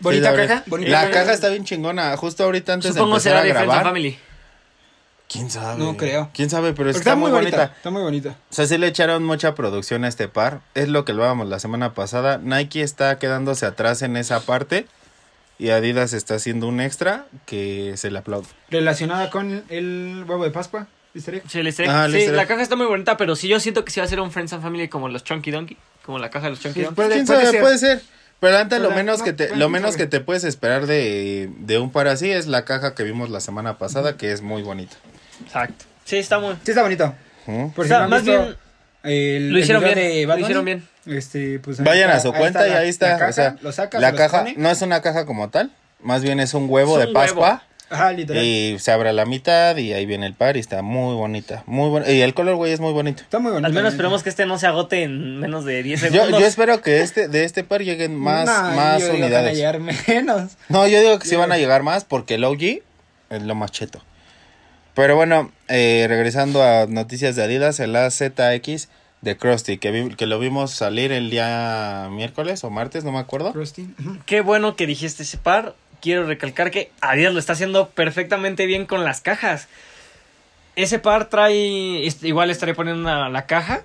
[0.00, 1.12] Bonita caja, bonita la caja.
[1.12, 2.16] caja está bien chingona.
[2.16, 3.84] Justo ahorita antes Supongo de será empezar de a grabar.
[3.84, 4.18] Family.
[5.32, 5.78] ¿Quién sabe?
[5.82, 6.28] No creo.
[6.34, 6.72] ¿Quién sabe?
[6.74, 7.72] Pero está, muy bonita.
[7.76, 8.30] Está muy bonita.
[8.50, 10.60] O sea, sí le echaron mucha producción a este par.
[10.74, 12.38] Es lo que hablábamos la semana pasada.
[12.38, 14.86] Nike está quedándose atrás en esa parte.
[15.58, 18.48] Y Adidas está haciendo un extra que se le aplaude.
[18.68, 20.86] Relacionada con el huevo de Pascua.
[21.14, 21.30] Sí.
[21.88, 24.08] Ah, Sí, la caja está muy bonita, pero sí yo siento que sí va a
[24.08, 25.76] ser un Friends and Family como los Chunky Donkey.
[26.04, 26.96] Como la caja de los Chunky Sí, Donkey.
[26.96, 27.50] puede, ¿Quién puede sabe?
[27.52, 27.60] ser.
[27.60, 28.02] Puede ser.
[28.40, 30.04] Pero antes lo menos no, que te, lo menos sabe.
[30.04, 33.40] que te puedes esperar de, de un par así es la caja que vimos la
[33.40, 34.96] semana pasada, que es muy bonita.
[35.46, 35.84] Exacto.
[36.04, 36.54] Sí, está muy...
[36.64, 37.14] Sí, está bonito.
[37.46, 37.68] ¿Mm?
[37.68, 38.56] Por O si no más visto bien,
[39.04, 40.88] el, lo el hicieron video bien, de lo hicieron bien.
[41.06, 43.08] Este, pues Vayan a su cuenta y ahí está.
[43.12, 46.22] la caja, o sea, lo sacas, la caja no es una caja como tal, más
[46.22, 47.64] bien es un huevo Es de Pascua.
[47.90, 48.42] Ajá, literal.
[48.42, 51.62] Y se abre la mitad y ahí viene el par y está muy bonita.
[51.66, 53.22] Muy bon- Y el color, güey, es muy bonito.
[53.22, 53.66] Está muy bonito.
[53.66, 56.40] Al menos esperemos que este no se agote en menos de 10 Yo, segundos.
[56.40, 59.26] yo espero que este de este par lleguen más, más yo digo que van a
[59.26, 59.56] unidades.
[59.58, 60.52] llegar menos.
[60.70, 62.62] No, yo digo que sí van a llegar más porque el OG
[63.28, 64.02] es lo más cheto.
[64.94, 68.88] Pero bueno, eh, regresando a noticias de Adidas, el AZX
[69.22, 73.18] de Krusty, que, vi- que lo vimos salir el día miércoles o martes, no me
[73.18, 73.52] acuerdo.
[73.52, 73.88] Krusty.
[74.26, 75.74] Qué bueno que dijiste ese par.
[76.00, 79.68] Quiero recalcar que Adidas lo está haciendo perfectamente bien con las cajas.
[80.74, 81.54] Ese par trae,
[82.22, 83.82] igual estaré poniendo una- la caja.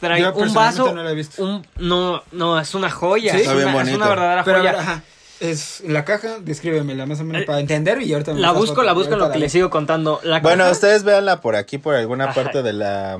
[0.00, 1.42] Trae Yo un vaso, no la he visto.
[1.44, 3.36] un no, no, es una joya, Sí.
[3.38, 4.72] es, Está bien una, es una verdadera Pero a joya.
[4.72, 5.02] ver, ajá.
[5.40, 8.82] Es la caja, descríbemela más o menos Eh, para entender y ahorita me la busco,
[8.82, 10.20] la busco en lo que les sigo contando.
[10.22, 12.34] La Bueno, caja- ustedes véanla por aquí, por alguna Ajá.
[12.34, 13.18] parte de la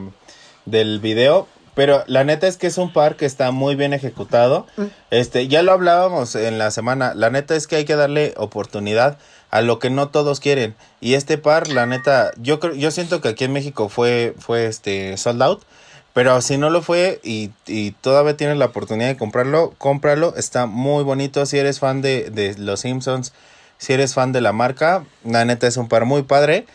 [0.67, 1.49] del video.
[1.75, 4.67] Pero la neta es que es un par que está muy bien ejecutado.
[4.77, 4.83] Mm.
[5.11, 7.15] Este, ya lo hablábamos en la semana.
[7.15, 9.19] La neta es que hay que darle oportunidad
[9.51, 10.75] a lo que no todos quieren.
[11.01, 14.67] Y este par, la neta, yo creo, yo siento que aquí en México fue, fue
[14.67, 15.63] este sold out.
[16.13, 20.35] Pero si no lo fue y, y todavía tienes la oportunidad de comprarlo, cómpralo.
[20.37, 21.47] Está muy bonito.
[21.47, 23.33] Si eres fan de, de los Simpsons,
[23.79, 26.67] si eres fan de la marca, la neta es un par muy padre.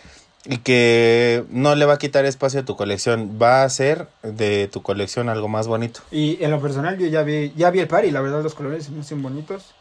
[0.47, 3.37] Y que no le va a quitar espacio a tu colección.
[3.41, 6.01] Va a hacer de tu colección algo más bonito.
[6.11, 8.53] Y en lo personal yo ya vi, ya vi el par y la verdad los
[8.53, 9.73] colores se me hacen bonitos.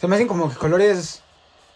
[0.00, 1.22] Se me hacen como que colores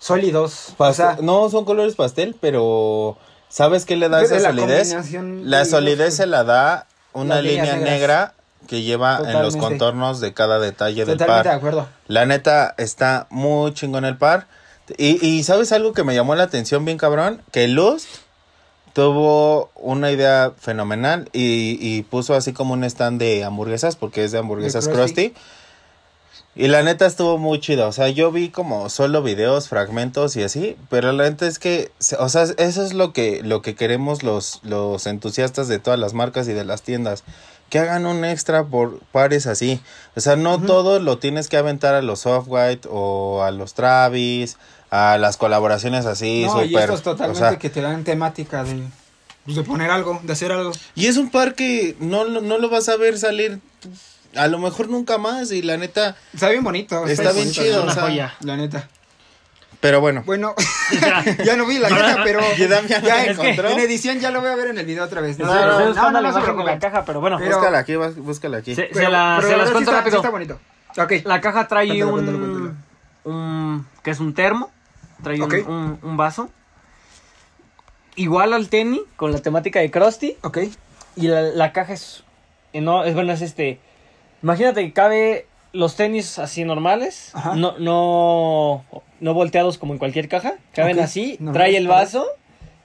[0.01, 0.75] sólidos.
[0.77, 3.16] o sea, no son colores pastel, pero
[3.49, 4.94] ¿sabes qué le da esa la solidez?
[5.44, 8.35] La de solidez se la da una línea negra
[8.66, 11.57] que lleva en los contornos de cada detalle del Totalmente de par.
[11.57, 11.88] acuerdo.
[12.07, 14.47] La neta está muy chingón el par.
[14.97, 17.42] Y, y ¿sabes algo que me llamó la atención bien cabrón?
[17.51, 18.07] Que Lust
[18.94, 24.33] tuvo una idea fenomenal y, y puso así como un stand de hamburguesas, porque es
[24.33, 25.31] de hamburguesas De Krusty.
[25.31, 25.42] Krusty.
[26.57, 27.87] Y la neta estuvo muy chido.
[27.88, 30.77] O sea, yo vi como solo videos, fragmentos y así.
[30.90, 34.61] Pero la neta es que, o sea, eso es lo que, lo que queremos los,
[34.64, 37.22] los entusiastas de todas las marcas y de las tiendas.
[37.70, 39.81] Que hagan un extra por pares así.
[40.16, 44.57] O sea, no todo lo tienes que aventar a los Off-White o a los Travis,
[44.90, 46.85] a las colaboraciones así, no, y súper.
[46.85, 48.83] estos totalmente o sea, que te dan temática de,
[49.44, 50.72] pues, de poner algo, de hacer algo.
[50.94, 53.61] y es un par que no, lo- no lo vas a ver salir
[54.37, 55.51] a lo mejor nunca más.
[55.53, 57.07] Y la neta, Está bien bonito.
[57.07, 58.35] Está bien bonito, chido, la una o sea, joya.
[58.41, 58.88] La neta.
[59.81, 60.23] pero bueno.
[60.27, 60.55] Bueno,
[61.45, 63.69] ya no vi la caja, pero ya encontró.
[63.71, 65.38] en edición ya lo voy a ver en el video otra vez.
[65.38, 67.38] No, pero no, no, no, la imagen de la caja, pero bueno.
[67.38, 68.75] Pero- búscala aquí, búscala aquí.
[68.75, 70.17] Se, se Pero- la- pero se la las sí cuento está- sí rápido.
[70.19, 70.61] está bonito.
[71.29, 72.75] La caja trae Cuéntalo, un, cuéntalo, cuéntalo.
[73.25, 74.71] un- que es un termo,
[75.23, 76.51] trae un, un vaso.
[78.17, 80.37] Igual al tenis, con la temática de Krusty.
[80.43, 80.59] Ok.
[81.14, 82.25] Y la, la caja es,
[82.73, 83.81] eh, no, es bueno, es este.
[84.42, 87.55] Imagínate que cabe los tenis así normales, Ajá.
[87.55, 88.85] no, no,
[89.20, 92.27] no volteados como en cualquier caja, caben así, normales, trae el vaso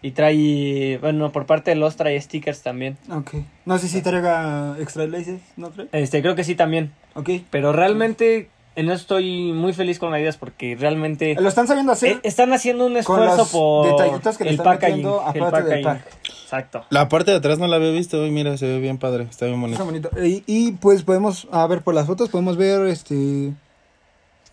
[0.02, 2.98] y trae, bueno, por parte de los trae stickers también.
[3.10, 3.36] Ok.
[3.66, 5.88] No sé si traiga extra laces, ¿no trae?
[5.94, 7.30] Este, creo que sí también, Ok.
[7.50, 11.92] pero realmente en eso estoy muy feliz con la idea porque realmente Lo están sabiendo
[11.92, 12.14] hacer.
[12.14, 15.70] eh, están haciendo un esfuerzo por detallitos que le el están packaging, metiendo el aparte
[15.70, 16.04] del packaging.
[16.04, 16.34] pack.
[16.44, 16.86] Exacto.
[16.90, 19.46] La parte de atrás no la había visto y mira, se ve bien padre, está
[19.48, 20.10] bien Está bonito.
[20.12, 20.26] bonito.
[20.26, 23.54] Y, y, pues podemos, a ver por las fotos, podemos ver este.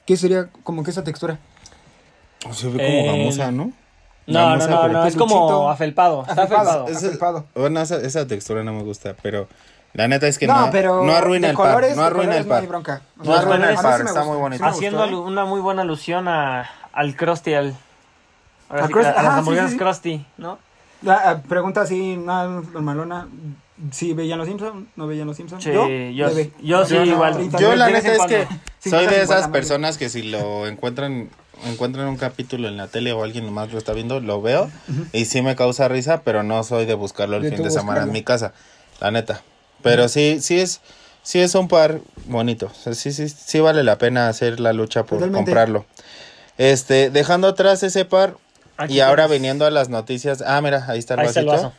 [0.06, 1.38] ¿Qué sería como que esa textura?
[2.52, 3.72] Se ve como Eh, gamosa, ¿no?
[4.26, 6.86] No, no, Gamosa, no, no, es como afelpado, está afelpado.
[6.88, 7.46] Ese- Afelpado.
[7.54, 9.48] Bueno, esa, esa textura no me gusta, pero
[9.92, 12.64] la neta es que no, no, pero no arruina el par, no arruina el par.
[12.64, 14.64] O No arruina el par, sí está muy bonito.
[14.64, 15.20] Haciendo gustó, ¿eh?
[15.20, 17.74] una muy buena alusión a, al Krusty, al,
[18.68, 19.78] ahora Al sí que Krusty, a, a ajá, las sí, hamburguesas sí, sí.
[19.78, 20.58] Krusty, ¿no?
[21.02, 23.26] La, ah, pregunta así, normalona.
[23.92, 24.86] ¿Sí veían los Simpsons?
[24.94, 25.64] ¿No veían los Simpsons?
[25.64, 25.86] Sí, yo-
[26.28, 26.52] Leve.
[26.60, 27.32] yo sí, no, igual.
[27.34, 28.46] 30 Yo la neta es que
[28.78, 31.30] soy de 50, esas personas que si lo encuentran
[31.64, 34.70] encuentran un capítulo en la tele o alguien más lo está viendo, lo veo
[35.12, 38.02] y sí me causa risa, pero no soy de buscarlo el De fin de semana
[38.02, 38.52] en mi casa,
[39.00, 39.42] la neta.
[39.82, 40.80] Pero sí, sí es
[41.22, 42.66] sí es un par bonito.
[42.66, 45.44] O sea, sí, sí, sí vale la pena hacer la lucha por Totalmente.
[45.50, 45.86] comprarlo.
[46.58, 48.34] Este, dejando atrás ese par
[48.76, 49.40] Aquí y ahora tienes.
[49.40, 50.42] viniendo a las noticias.
[50.46, 51.54] Ah, mira, ahí está el Ahí está vasito.
[51.54, 51.72] el vaso.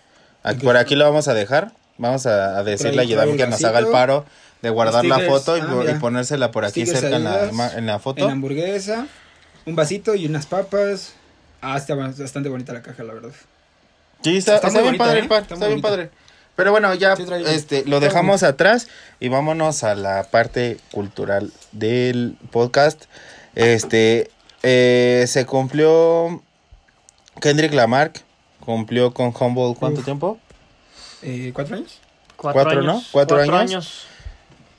[0.44, 1.72] Aquí- por aquí lo vamos a dejar.
[1.98, 4.26] Vamos a, a decirle a trae que nos haga el paro
[4.64, 7.86] de guardar la foto y, Ah, y ponérsela por aquí Stickers cerca en la, en
[7.86, 8.26] la foto.
[8.26, 9.08] En hamburguesa,
[9.66, 11.14] un vasito y unas papas.
[11.62, 13.30] Ah, está bastante bonita la caja, la verdad.
[14.24, 15.22] Sí, está, Está bien padre ¿eh?
[15.24, 16.10] el par, Está bien padre.
[16.56, 18.88] Pero bueno, ya Sí, este, lo dejamos atrás
[19.20, 23.06] y vámonos a la parte cultural del podcast.
[23.56, 24.30] Este,
[24.64, 26.42] eh, se cumplió
[27.40, 28.12] Kendrick Lamar,
[28.60, 30.06] cumplió con Humble, ¿cuánto Uf.
[30.06, 30.40] tiempo?
[31.24, 32.00] Eh, ¿Cuatro años?
[32.36, 32.92] Cuatro, Cuatro, ¿no?
[32.94, 33.08] años.
[33.12, 33.72] Cuatro Cuatro, años.
[33.72, 34.06] años.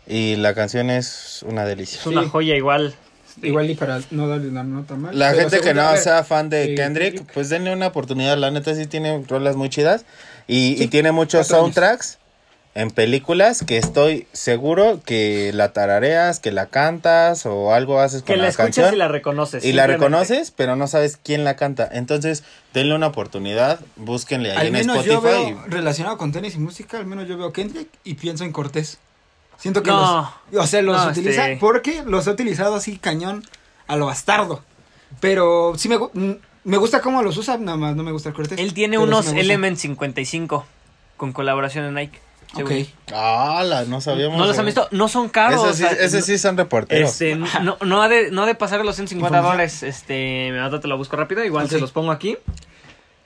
[0.06, 2.00] Y la canción es una delicia.
[2.00, 2.28] Es una Sí.
[2.28, 2.94] joya igual.
[3.40, 5.18] Igual y para no darle una nota mal.
[5.18, 7.32] La gente que no ver, sea fan de eh, Kendrick, Kendrick.
[7.32, 8.36] pues denle una oportunidad.
[8.36, 10.04] La neta sí tiene rolas muy chidas.
[10.46, 12.18] Y, Sí, y tiene muchos soundtracks
[12.74, 18.32] en películas que estoy seguro que la tarareas, que la cantas o algo haces Que
[18.32, 18.94] con la la, escuchas canción.
[18.94, 19.62] y la reconoces.
[19.64, 21.86] y la reconoces, pero no sabes quién la canta.
[21.92, 25.12] Entonces, denle una oportunidad, búsquenle ahí Al en menos Spotify.
[25.14, 28.44] yo veo, y- relacionado con tenis y música, al menos yo veo Kendrick y pienso
[28.44, 28.98] en Cortés.
[29.58, 30.32] Siento que No.
[30.50, 33.44] los, o sea, los No, utiliza porque los ha utilizado así cañón
[33.86, 34.62] a lo bastardo.
[35.20, 38.34] Pero sí me, mm, me gusta cómo los usa, nada más no me gusta el
[38.34, 38.58] Cortés.
[38.58, 39.40] Él tiene sí unos gusta.
[39.40, 40.64] Element 55
[41.16, 42.18] con colaboración en Nike.
[42.54, 42.68] Ok.
[42.68, 42.86] según.
[43.14, 44.36] Ah, la- no sabíamos.
[44.38, 44.86] ¿No los han visto?
[44.90, 45.62] No son caros.
[45.64, 47.10] Esos sí, o sea, esos sí son reporteros.
[47.10, 49.52] Este, no, no ha de, no ha de pasar de los 150 Información.
[49.56, 49.82] dólares.
[49.82, 51.42] Este, ahorita te lo busco rápido.
[51.44, 52.36] Igual se los pongo aquí.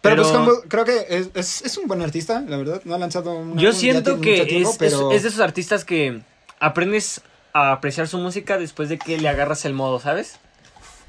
[0.01, 2.81] Pero, pues Pero- Humble, creo que es, es, es un buen artista, la verdad.
[2.85, 5.85] No ha lanzado un Yo siento que tiempo, es, es- pero es de esos artistas
[5.85, 6.21] que
[6.61, 7.23] aprendes
[7.53, 10.39] a apreciar su música después de que le agarras el modo, ¿sabes?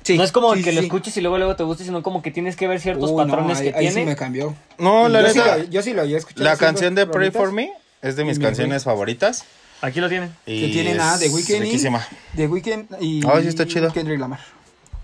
[0.07, 2.01] Sí, no es como sí, que sí, lo escuches y luego luego te guste, sino
[2.01, 4.01] como que tienes que ver ciertos no, patrones ahí- que ahí tiene.
[4.01, 4.55] sí me cambió.
[4.77, 6.43] No, la yo, sí lo, yo sí lo había escuchado.
[6.45, 9.43] la canción de Pray For Me es de mis canciones favoritas.
[9.81, 10.33] Aquí lo tienen.
[10.45, 12.07] Y Que tienen a es The Weeknd y- riquísima.
[12.33, 13.91] De Weeknd y Ah, sí está chido.
[13.93, 14.39] Kendrick Lamar.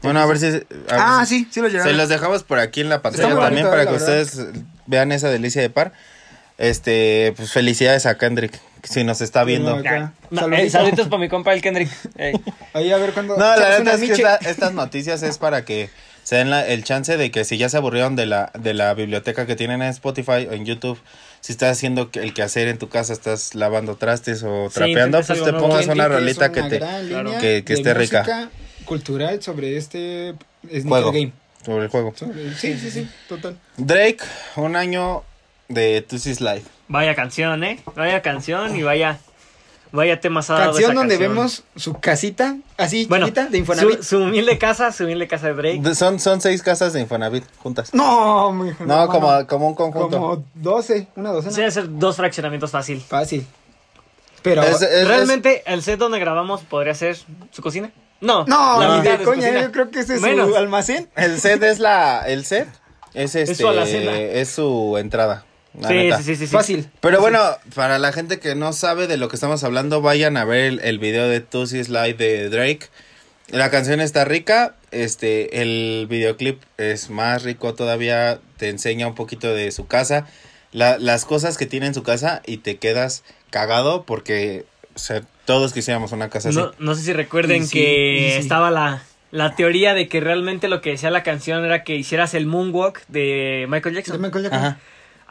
[0.01, 0.45] Bueno, a ver si...
[0.47, 1.91] a ver Ah, si- sí, sí lo llegaron.
[1.91, 4.21] Se los dejamos por aquí en la pantalla también bonito, para que verdad.
[4.21, 4.47] ustedes
[4.87, 5.93] vean esa delicia de par.
[6.57, 9.79] Este, pues felicidades a Kendrick, si nos está viendo.
[9.81, 11.89] Eh, saluditos para mi compa el Kendrick.
[12.17, 12.33] Ey.
[12.73, 13.37] Ahí a ver cuándo.
[13.37, 14.13] No, la una es que miche.
[14.13, 15.89] esta- estas noticias es para que
[16.23, 18.93] se den la- el chance de que si ya se aburrieron de la, de la
[18.93, 20.99] biblioteca que tienen en Spotify o en YouTube,
[21.41, 25.43] si estás haciendo que- el quehacer en tu casa, estás lavando trastes o trapeando, pues
[25.43, 26.79] te pongas una rolita que te...
[26.79, 27.37] Claro.
[27.39, 28.19] que- que esté rica.
[28.19, 28.49] música
[28.85, 30.33] cultural sobre este
[30.85, 31.11] Juego.
[31.11, 31.31] game.
[31.65, 32.13] sobre el juego.
[32.15, 33.57] Sobre- sí, sí, sí, total.
[33.77, 34.19] Drake,
[34.57, 35.23] un año
[35.67, 36.63] de Tusis Live.
[36.87, 37.79] Vaya canción, ¿eh?
[37.95, 39.19] Vaya canción y vaya,
[39.91, 41.35] vaya temas ha dado Canción esa donde canción.
[41.35, 43.97] vemos su casita, así bueno, chiquita, de Infonavit.
[43.97, 45.79] Su, su humilde casa, su humilde casa de Drake.
[45.81, 47.93] De- Son, son seis casas de Infonavit juntas.
[47.93, 49.07] No, mi No, hermano.
[49.07, 50.17] como, como un conjunto.
[50.19, 51.51] Como 12, una docena.
[51.53, 53.01] Sí, debe ser dos fraccionamientos fácil.
[53.01, 53.47] Fácil.
[54.41, 54.61] Pero.
[54.63, 57.17] Es- es- Realmente el set donde grabamos podría ser
[57.51, 57.91] su cocina.
[58.21, 59.61] No, no, la ni mitad de su coña, cocina.
[59.63, 60.49] yo creo que ese es Menos.
[60.49, 61.09] su almacén.
[61.15, 62.23] El set es la.
[62.27, 62.67] El set
[63.13, 63.55] es este.
[63.55, 64.13] su alacena.
[64.17, 65.45] es su entrada.
[65.79, 66.21] La Sí, neta.
[66.21, 66.47] sí, sí.
[66.47, 66.89] Fácil.
[67.01, 67.39] Pero bueno,
[67.75, 70.79] para la gente que no sabe de lo que estamos hablando, vayan a ver el,
[70.81, 72.87] el video de Tusi Slide de Drake.
[73.49, 79.53] La canción está rica, este, el videoclip es más rico todavía, te enseña un poquito
[79.53, 80.25] de su casa,
[80.71, 85.21] la- las cosas que tiene en su casa y te quedas cagado porque o sea,
[85.45, 86.57] todos quisiéramos una casa así.
[86.57, 88.39] No, no sé si recuerden sí, que sí.
[88.39, 92.33] estaba la, la teoría de que realmente lo que decía la canción era que hicieras
[92.35, 94.21] el moonwalk de Michael Jackson.
[94.21, 94.59] De Michael Jackson.
[94.63, 94.79] Ajá.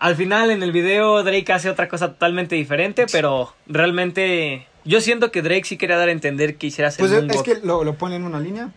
[0.03, 5.31] Al final en el video Drake hace otra cosa totalmente diferente, pero realmente yo siento
[5.31, 7.45] que Drake sí quería dar a entender que hicieras Pues el es moonwalk.
[7.45, 8.73] que lo, lo pone en una línea.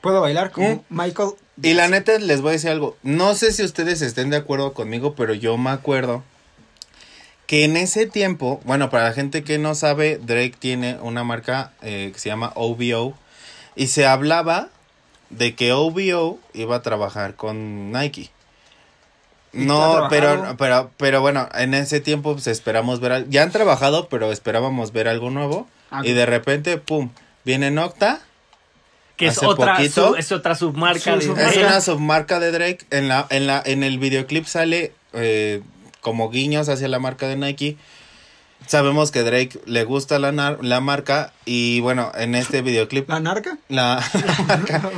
[0.00, 0.80] Puedo bailar como ¿Eh?
[0.88, 1.30] Michael.
[1.62, 2.96] Y la neta les voy a decir algo.
[3.04, 6.24] No sé si ustedes estén de acuerdo conmigo, pero yo me acuerdo
[7.46, 11.74] que en ese tiempo, bueno, para la gente que no sabe, Drake tiene una marca
[11.80, 13.14] eh, que se llama OVO
[13.76, 14.70] y se hablaba
[15.30, 18.30] de que OVO iba a trabajar con Nike.
[19.56, 23.50] ¿Y No, pero, pero, pero bueno, en ese tiempo pues esperamos ver, al- ya han
[23.52, 27.10] trabajado, pero esperábamos ver algo nuevo Ah, y de repente, pum,
[27.44, 28.20] viene Nocta.
[29.16, 32.80] que es otra, poquito- su- es otra submarca Su- de Es una submarca de Drake.
[32.90, 35.62] En la, en la, en el videoclip sale eh,
[36.02, 37.76] como guiños hacia la marca de Nike.
[38.66, 41.32] Sabemos que Drake le gusta la, nar- la marca.
[41.44, 43.08] Y bueno, en este videoclip.
[43.08, 43.58] ¿La narca?
[43.68, 44.90] La, la marca.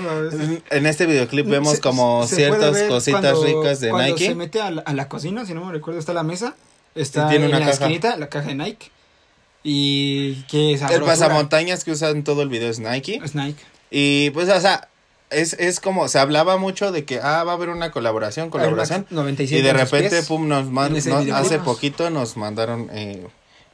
[0.71, 4.27] En este videoclip vemos Se- como se ciertas cositas cuando- ricas de cuando Nike.
[4.29, 6.55] se mete a la, a la cocina, si no me recuerdo, está la mesa.
[6.94, 7.79] Está tiene en una la caja.
[7.85, 8.90] esquinita, la caja de Nike.
[9.62, 13.21] Y que es El pasamontañas que usan todo el video es Nike.
[13.23, 13.62] Es Nike.
[13.90, 14.88] Y pues, o sea,
[15.31, 19.01] es, es como, se hablaba mucho de que, ah, va a haber una colaboración, colaboración.
[19.01, 20.27] Air Max 97 Y de repente, pies.
[20.27, 20.97] pum, nos man-
[21.35, 23.27] hace poquito nos mandaron eh,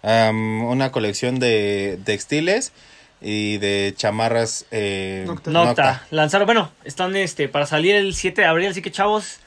[0.05, 2.73] am, una colección de textiles
[3.21, 5.51] y de chamarras eh, Nocta.
[5.51, 6.07] Nocta.
[6.11, 9.39] Lanzaron, bueno, están este para salir el 7 de abril, así que chavos,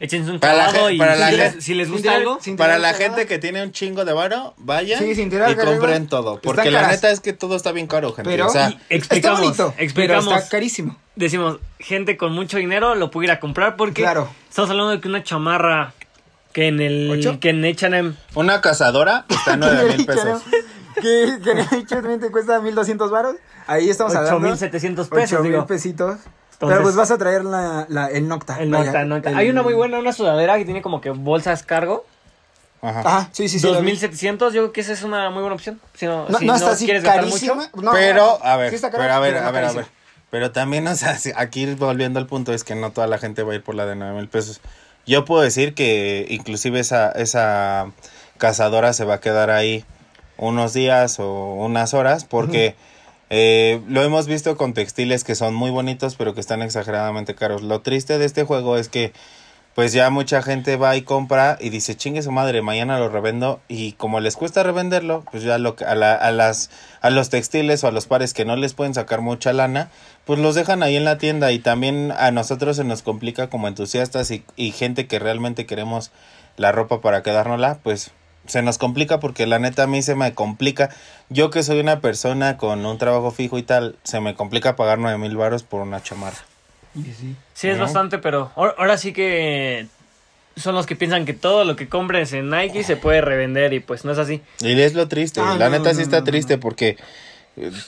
[0.00, 3.26] échense un Para la y para si, la les, si gusta algo, Para la gente
[3.26, 6.40] que tiene un chingo de varo, vayan Sí, sin tirar y compren todo.
[6.40, 8.30] Porque la neta es que todo está bien caro, gente.
[8.30, 10.24] Pero o sea, y- explicamos, está bonito, explicamos.
[10.24, 10.96] pero está carísimo.
[11.16, 14.30] decimos, gente con mucho dinero lo pudiera comprar porque Claro.
[14.48, 15.92] estamos hablando de que una chamarra
[16.52, 17.38] que en el ¿Ocho?
[17.40, 20.42] que en H&M una cazadora está en 9 mil pesos.
[21.00, 23.36] Que, que actualmente cuesta 1200 varos.
[23.66, 24.48] Ahí estamos hablando.
[24.48, 25.66] 8700 pesos, 8000 digo.
[25.66, 26.16] pesitos.
[26.54, 28.58] Entonces- Pero pues vas a traer la, la- el Nocta.
[28.60, 29.30] El vaya, Nocta, Nocta.
[29.30, 32.04] el- Hay una muy buena, una sudadera que tiene como que bolsas cargo.
[32.82, 33.00] Ajá.
[33.00, 33.66] Ajá, sí, sí, sí.
[33.66, 33.90] la vi.
[33.90, 35.80] 2700, yo creo que esa es una muy buena opción.
[35.94, 37.54] Si no, No, si no no está así quieres gastar carísima.
[37.54, 37.70] mucho.
[37.82, 39.72] No, pero, no, a ver, sí cara, pero a ver, pero no a ver, a
[39.72, 39.86] ver.
[40.30, 43.42] Pero también, o sea, si- aquí volviendo al punto, es que no toda la gente
[43.44, 44.60] va a ir por la de 9 mil pesos.
[45.08, 47.90] Yo puedo decir que inclusive esa, esa
[48.36, 49.84] cazadora se va a quedar ahí
[50.36, 52.76] unos días o unas horas porque
[53.30, 57.62] eh, lo hemos visto con textiles que son muy bonitos pero que están exageradamente caros.
[57.62, 59.12] Lo triste de este juego es que
[59.74, 63.60] pues ya mucha gente va y compra y dice, chingue su madre, mañana lo revendo
[63.68, 67.30] y como les cuesta revenderlo, pues ya lo que- a, la- a las a los
[67.30, 69.88] textiles o a los pares que no les pueden sacar mucha lana,
[70.28, 73.66] pues los dejan ahí en la tienda y también a nosotros se nos complica como
[73.66, 76.10] entusiastas y, y gente que realmente queremos
[76.58, 78.10] la ropa para quedárnosla, pues
[78.46, 80.90] se nos complica porque la neta a mí se me complica.
[81.30, 84.98] Yo que soy una persona con un trabajo fijo y tal, se me complica pagar
[84.98, 86.36] nueve mil baros por una chamarra.
[86.94, 87.34] Sí.
[87.54, 87.84] Sí, es ¿No?
[87.84, 89.86] bastante, pero ahora, sí que
[90.56, 93.80] son los que piensan que todo lo que compres en Nike se puede revender y
[93.80, 94.42] pues no es así.
[94.60, 96.60] Y es lo triste, Ah, la no, neta sí está no, triste no.
[96.60, 96.96] porque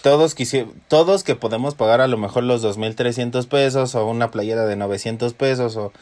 [0.02, 4.66] todos quisi- todos que podemos pagar a lo mejor los 2300 pesos o una playera
[4.66, 5.92] de 900 pesos o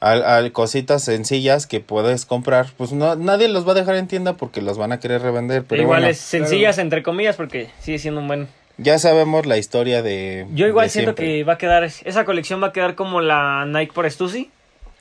[0.00, 4.08] al, al- cositas sencillas que puedes comprar, pues no nadie los va a dejar en
[4.08, 7.68] tienda porque los van a querer revender, pero igual bueno, es sencillas entre comillas porque
[7.80, 8.48] sigue siendo un buen...
[8.78, 11.26] ya sabemos la historia de Yo igual de siento siempre.
[11.38, 14.50] que va a quedar, esa colección va a quedar como la Nike por Stussy,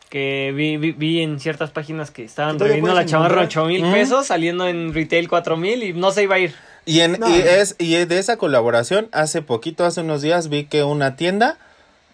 [0.10, 3.63] que vi, vi, vi en ciertas páginas que estaban vendiendo la chamarra encontrar.
[3.63, 6.53] 8 mil pesos, saliendo en retail 4 mil y no se iba a ir.
[6.85, 7.29] Y, en, No.
[7.29, 11.57] y, es, y de esa colaboración, hace poquito, hace unos días, vi que una tienda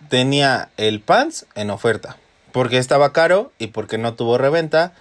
[0.10, 2.18] tenía el pants en oferta.
[2.52, 4.94] Porque estaba caro y porque no tuvo reventa.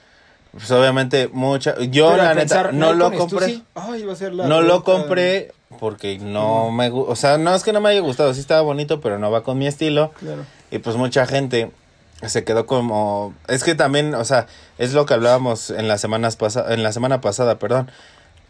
[0.52, 1.78] Pues obviamente mucha...
[1.78, 3.46] Yo Pero la neta no lo compré.
[3.46, 7.12] Stussy, ay, va a ser la No lo compré porque no me gusta.
[7.12, 8.32] O sea, no es que no me haya gustado.
[8.34, 10.12] Sí estaba bonito, pero no va con mi estilo.
[10.18, 10.44] Claro.
[10.70, 11.70] Y pues mucha gente
[12.22, 14.46] se quedó como es que también, o sea,
[14.78, 17.90] es lo que hablábamos en las semanas pasadas, en la semana pasada, perdón.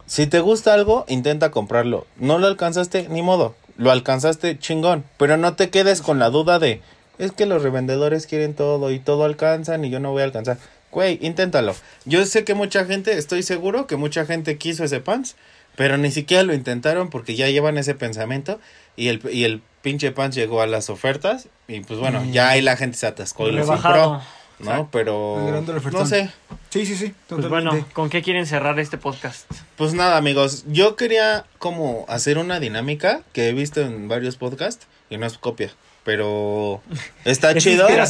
[0.07, 2.07] Si te gusta algo, intenta comprarlo.
[2.17, 3.55] No lo alcanzaste, ni modo.
[3.77, 6.81] Lo alcanzaste chingón, pero no te quedes con la duda de
[7.19, 10.59] es que los revendedores quieren todo y todo alcanzan y yo no voy a alcanzar.
[10.91, 11.75] Güey, inténtalo.
[12.05, 15.37] Yo sé que mucha gente, estoy seguro que mucha gente quiso ese pants,
[15.77, 18.61] pero ni siquiera lo intentaron porque ya llevan ese pensamiento
[18.97, 22.63] y el, y el pinche pants llegó a las ofertas y pues bueno, ya ahí
[22.63, 24.23] la gente se atascó y lo compró,
[24.59, 24.89] ¿no?
[24.91, 26.31] Pero no sé.
[26.71, 27.15] Sí, sí, sí.
[27.29, 29.51] Pues bueno, ¿con qué quieren cerrar este podcast?
[29.77, 34.87] Pues nada, amigos, yo quería como hacer una dinámica que he visto en varios podcasts
[35.11, 35.71] y no es copia,
[36.05, 36.83] pero
[37.25, 37.87] está Es chido.
[37.87, 38.03] Pero,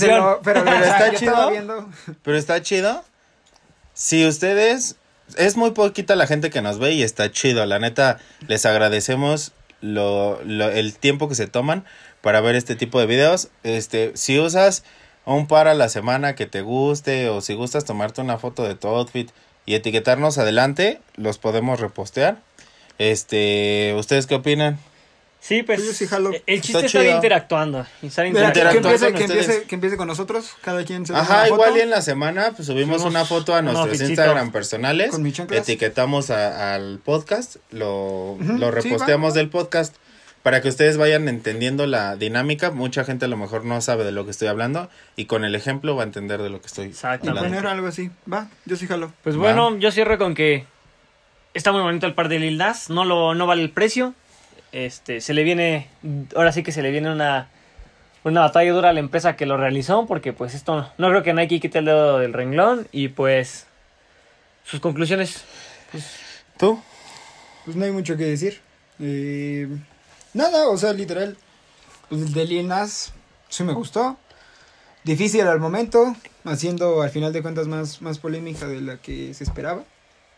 [0.83, 1.51] está chido.
[1.51, 1.91] viendo.
[2.23, 3.05] Pero está chido.
[3.95, 4.97] Si ustedes.
[5.37, 7.67] Es muy poquita la gente que nos ve y está chido.
[7.67, 11.85] La neta, les agradecemos lo, lo- el tiempo que se toman
[12.21, 13.49] para ver este tipo de videos.
[13.65, 14.85] Este, si usas
[15.35, 18.75] un par a la semana que te guste o si gustas tomarte una foto de
[18.77, 19.31] tu outfit
[19.67, 22.39] y etiquetarnos adelante, los podemos repostear.
[22.99, 24.79] Este, ¿ustedes qué opinan?
[25.41, 26.31] Sí, pues Yo sí jalo.
[26.47, 27.87] el chiste Está está, interactuando.
[28.03, 28.79] estar que, interactuando.
[28.79, 30.51] Interactuar empiece, con que, empiece, que empiece con nosotros.
[30.63, 31.79] Cada quien se Ajá, una igual foto.
[31.79, 34.01] y en la semana pues subimos una foto a nuestros.
[34.01, 35.13] Instagram personales.
[35.51, 39.39] Etiquetamos a- al podcast, lo, Ujú, lo sí, reposteamos va, va.
[39.39, 39.95] del podcast
[40.47, 42.71] para que ustedes vayan entendiendo la dinámica.
[42.71, 45.57] Mucha gente a lo mejor no sabe de lo que estoy hablando y con el
[45.57, 47.31] ejemplo va a entender de lo que estoy Y Exactamente.
[47.31, 47.49] hablando.
[47.59, 48.13] poner algo así.
[48.33, 49.13] Va, yo sí jalo.
[49.25, 49.41] Pues Va.
[49.41, 50.65] bueno, yo cierro con que
[51.53, 54.15] está muy bonito el par de Lil Nas, no lo no vale el precio.
[54.71, 55.89] Este, se le viene
[56.37, 57.49] ahora sí que se le viene una
[58.23, 61.35] una batalla dura a la empresa que lo realizó porque pues esto no creo que
[61.35, 63.67] Nike quite el dedo del renglón y pues
[64.65, 65.45] sus conclusiones
[66.57, 66.81] ¿Tú?
[67.65, 68.61] Pues no hay mucho que decir.
[69.01, 69.67] Eh,
[70.37, 71.37] nada, o sea, literal.
[72.09, 73.13] Pues el de Lil Nas
[73.49, 74.17] sí me gustó.
[75.05, 79.45] Difícil al momento, haciendo al final de cuentas más, más polémica de la que se
[79.45, 79.85] esperaba.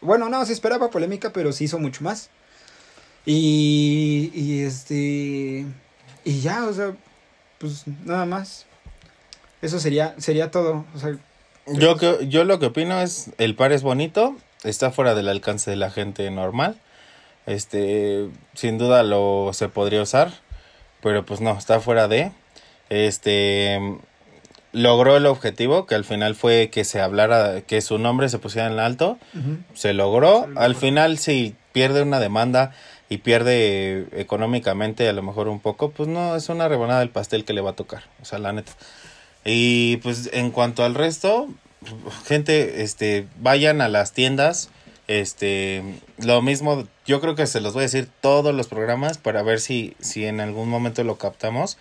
[0.00, 2.30] Bueno, no, se esperaba polémica, pero se hizo mucho más.
[3.26, 5.66] Y, y este.
[6.24, 6.96] Y ya, o sea,
[7.58, 8.66] pues nada más.
[9.60, 10.84] Eso sería, sería todo.
[10.94, 11.18] O sea,
[11.66, 15.70] Yo, que, yo lo que opino es el par es bonito está fuera del alcance
[15.70, 16.78] de la gente normal.
[17.48, 20.32] Este, sin duda lo se podría usar,
[21.02, 22.30] pero pues no, está fuera de.
[22.90, 23.80] Este,
[24.72, 28.68] logró el objetivo, que al final fue que se hablara, que su nombre se pusiera
[28.68, 29.18] en alto.
[29.34, 29.58] Ujú.
[29.74, 30.42] Se logró.
[30.42, 30.60] Se logró.
[30.60, 32.72] Al final, si pierde una demanda
[33.08, 37.44] y pierde económicamente a lo mejor un poco, pues no, es una rebanada del pastel
[37.44, 38.04] que le va a tocar.
[38.20, 38.72] O sea, la neta.
[39.44, 41.48] Y pues en cuanto al resto,
[42.26, 44.70] gente, este, vayan a las tiendas.
[45.08, 45.82] Este,
[46.18, 49.58] lo mismo, yo creo que se los voy a decir todos los programas para ver
[49.58, 51.78] si, si en algún momento lo captamos.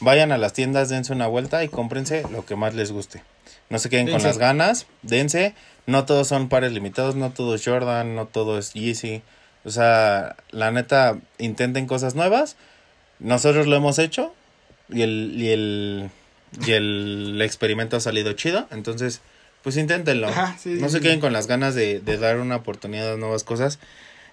[0.00, 3.22] Vayan a las tiendas, dense una vuelta y cómprense lo que más les guste.
[3.70, 5.54] No se queden con las ganas, dense.
[5.86, 9.22] No todos son pares limitados, no todo es Jordan, no todo es Yeezy.
[9.64, 12.56] O sea, la neta, intenten cosas nuevas.
[13.20, 14.34] Nosotros lo hemos hecho
[14.88, 16.10] y el, y el,
[16.66, 18.66] y el experimento ha salido chido.
[18.72, 19.20] Entonces,
[19.64, 20.28] pues inténtenlo.
[20.28, 21.02] Ajá, sí, no sí, se sí.
[21.02, 23.80] queden con las ganas de, de dar una oportunidad a nuevas cosas.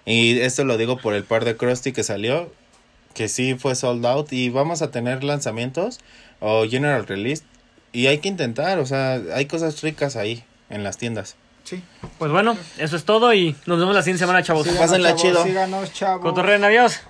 [0.04, 2.52] Y esto lo digo por el par de Krusty que salió,
[3.14, 4.32] que sí fue sold out.
[4.32, 5.98] Y vamos a tener lanzamientos
[6.38, 7.42] o general release.
[7.92, 11.36] Y hay que intentar, o sea, hay cosas ricas ahí en las tiendas.
[11.64, 11.82] Sí.
[12.18, 14.64] Pues bueno, eso es todo y nos vemos la siguiente semana, chavos.
[14.64, 15.44] Síganos, Pásenla chavos, chido.
[15.44, 16.22] Síganos, chavos.
[16.22, 17.00] Cotorreen, adiós.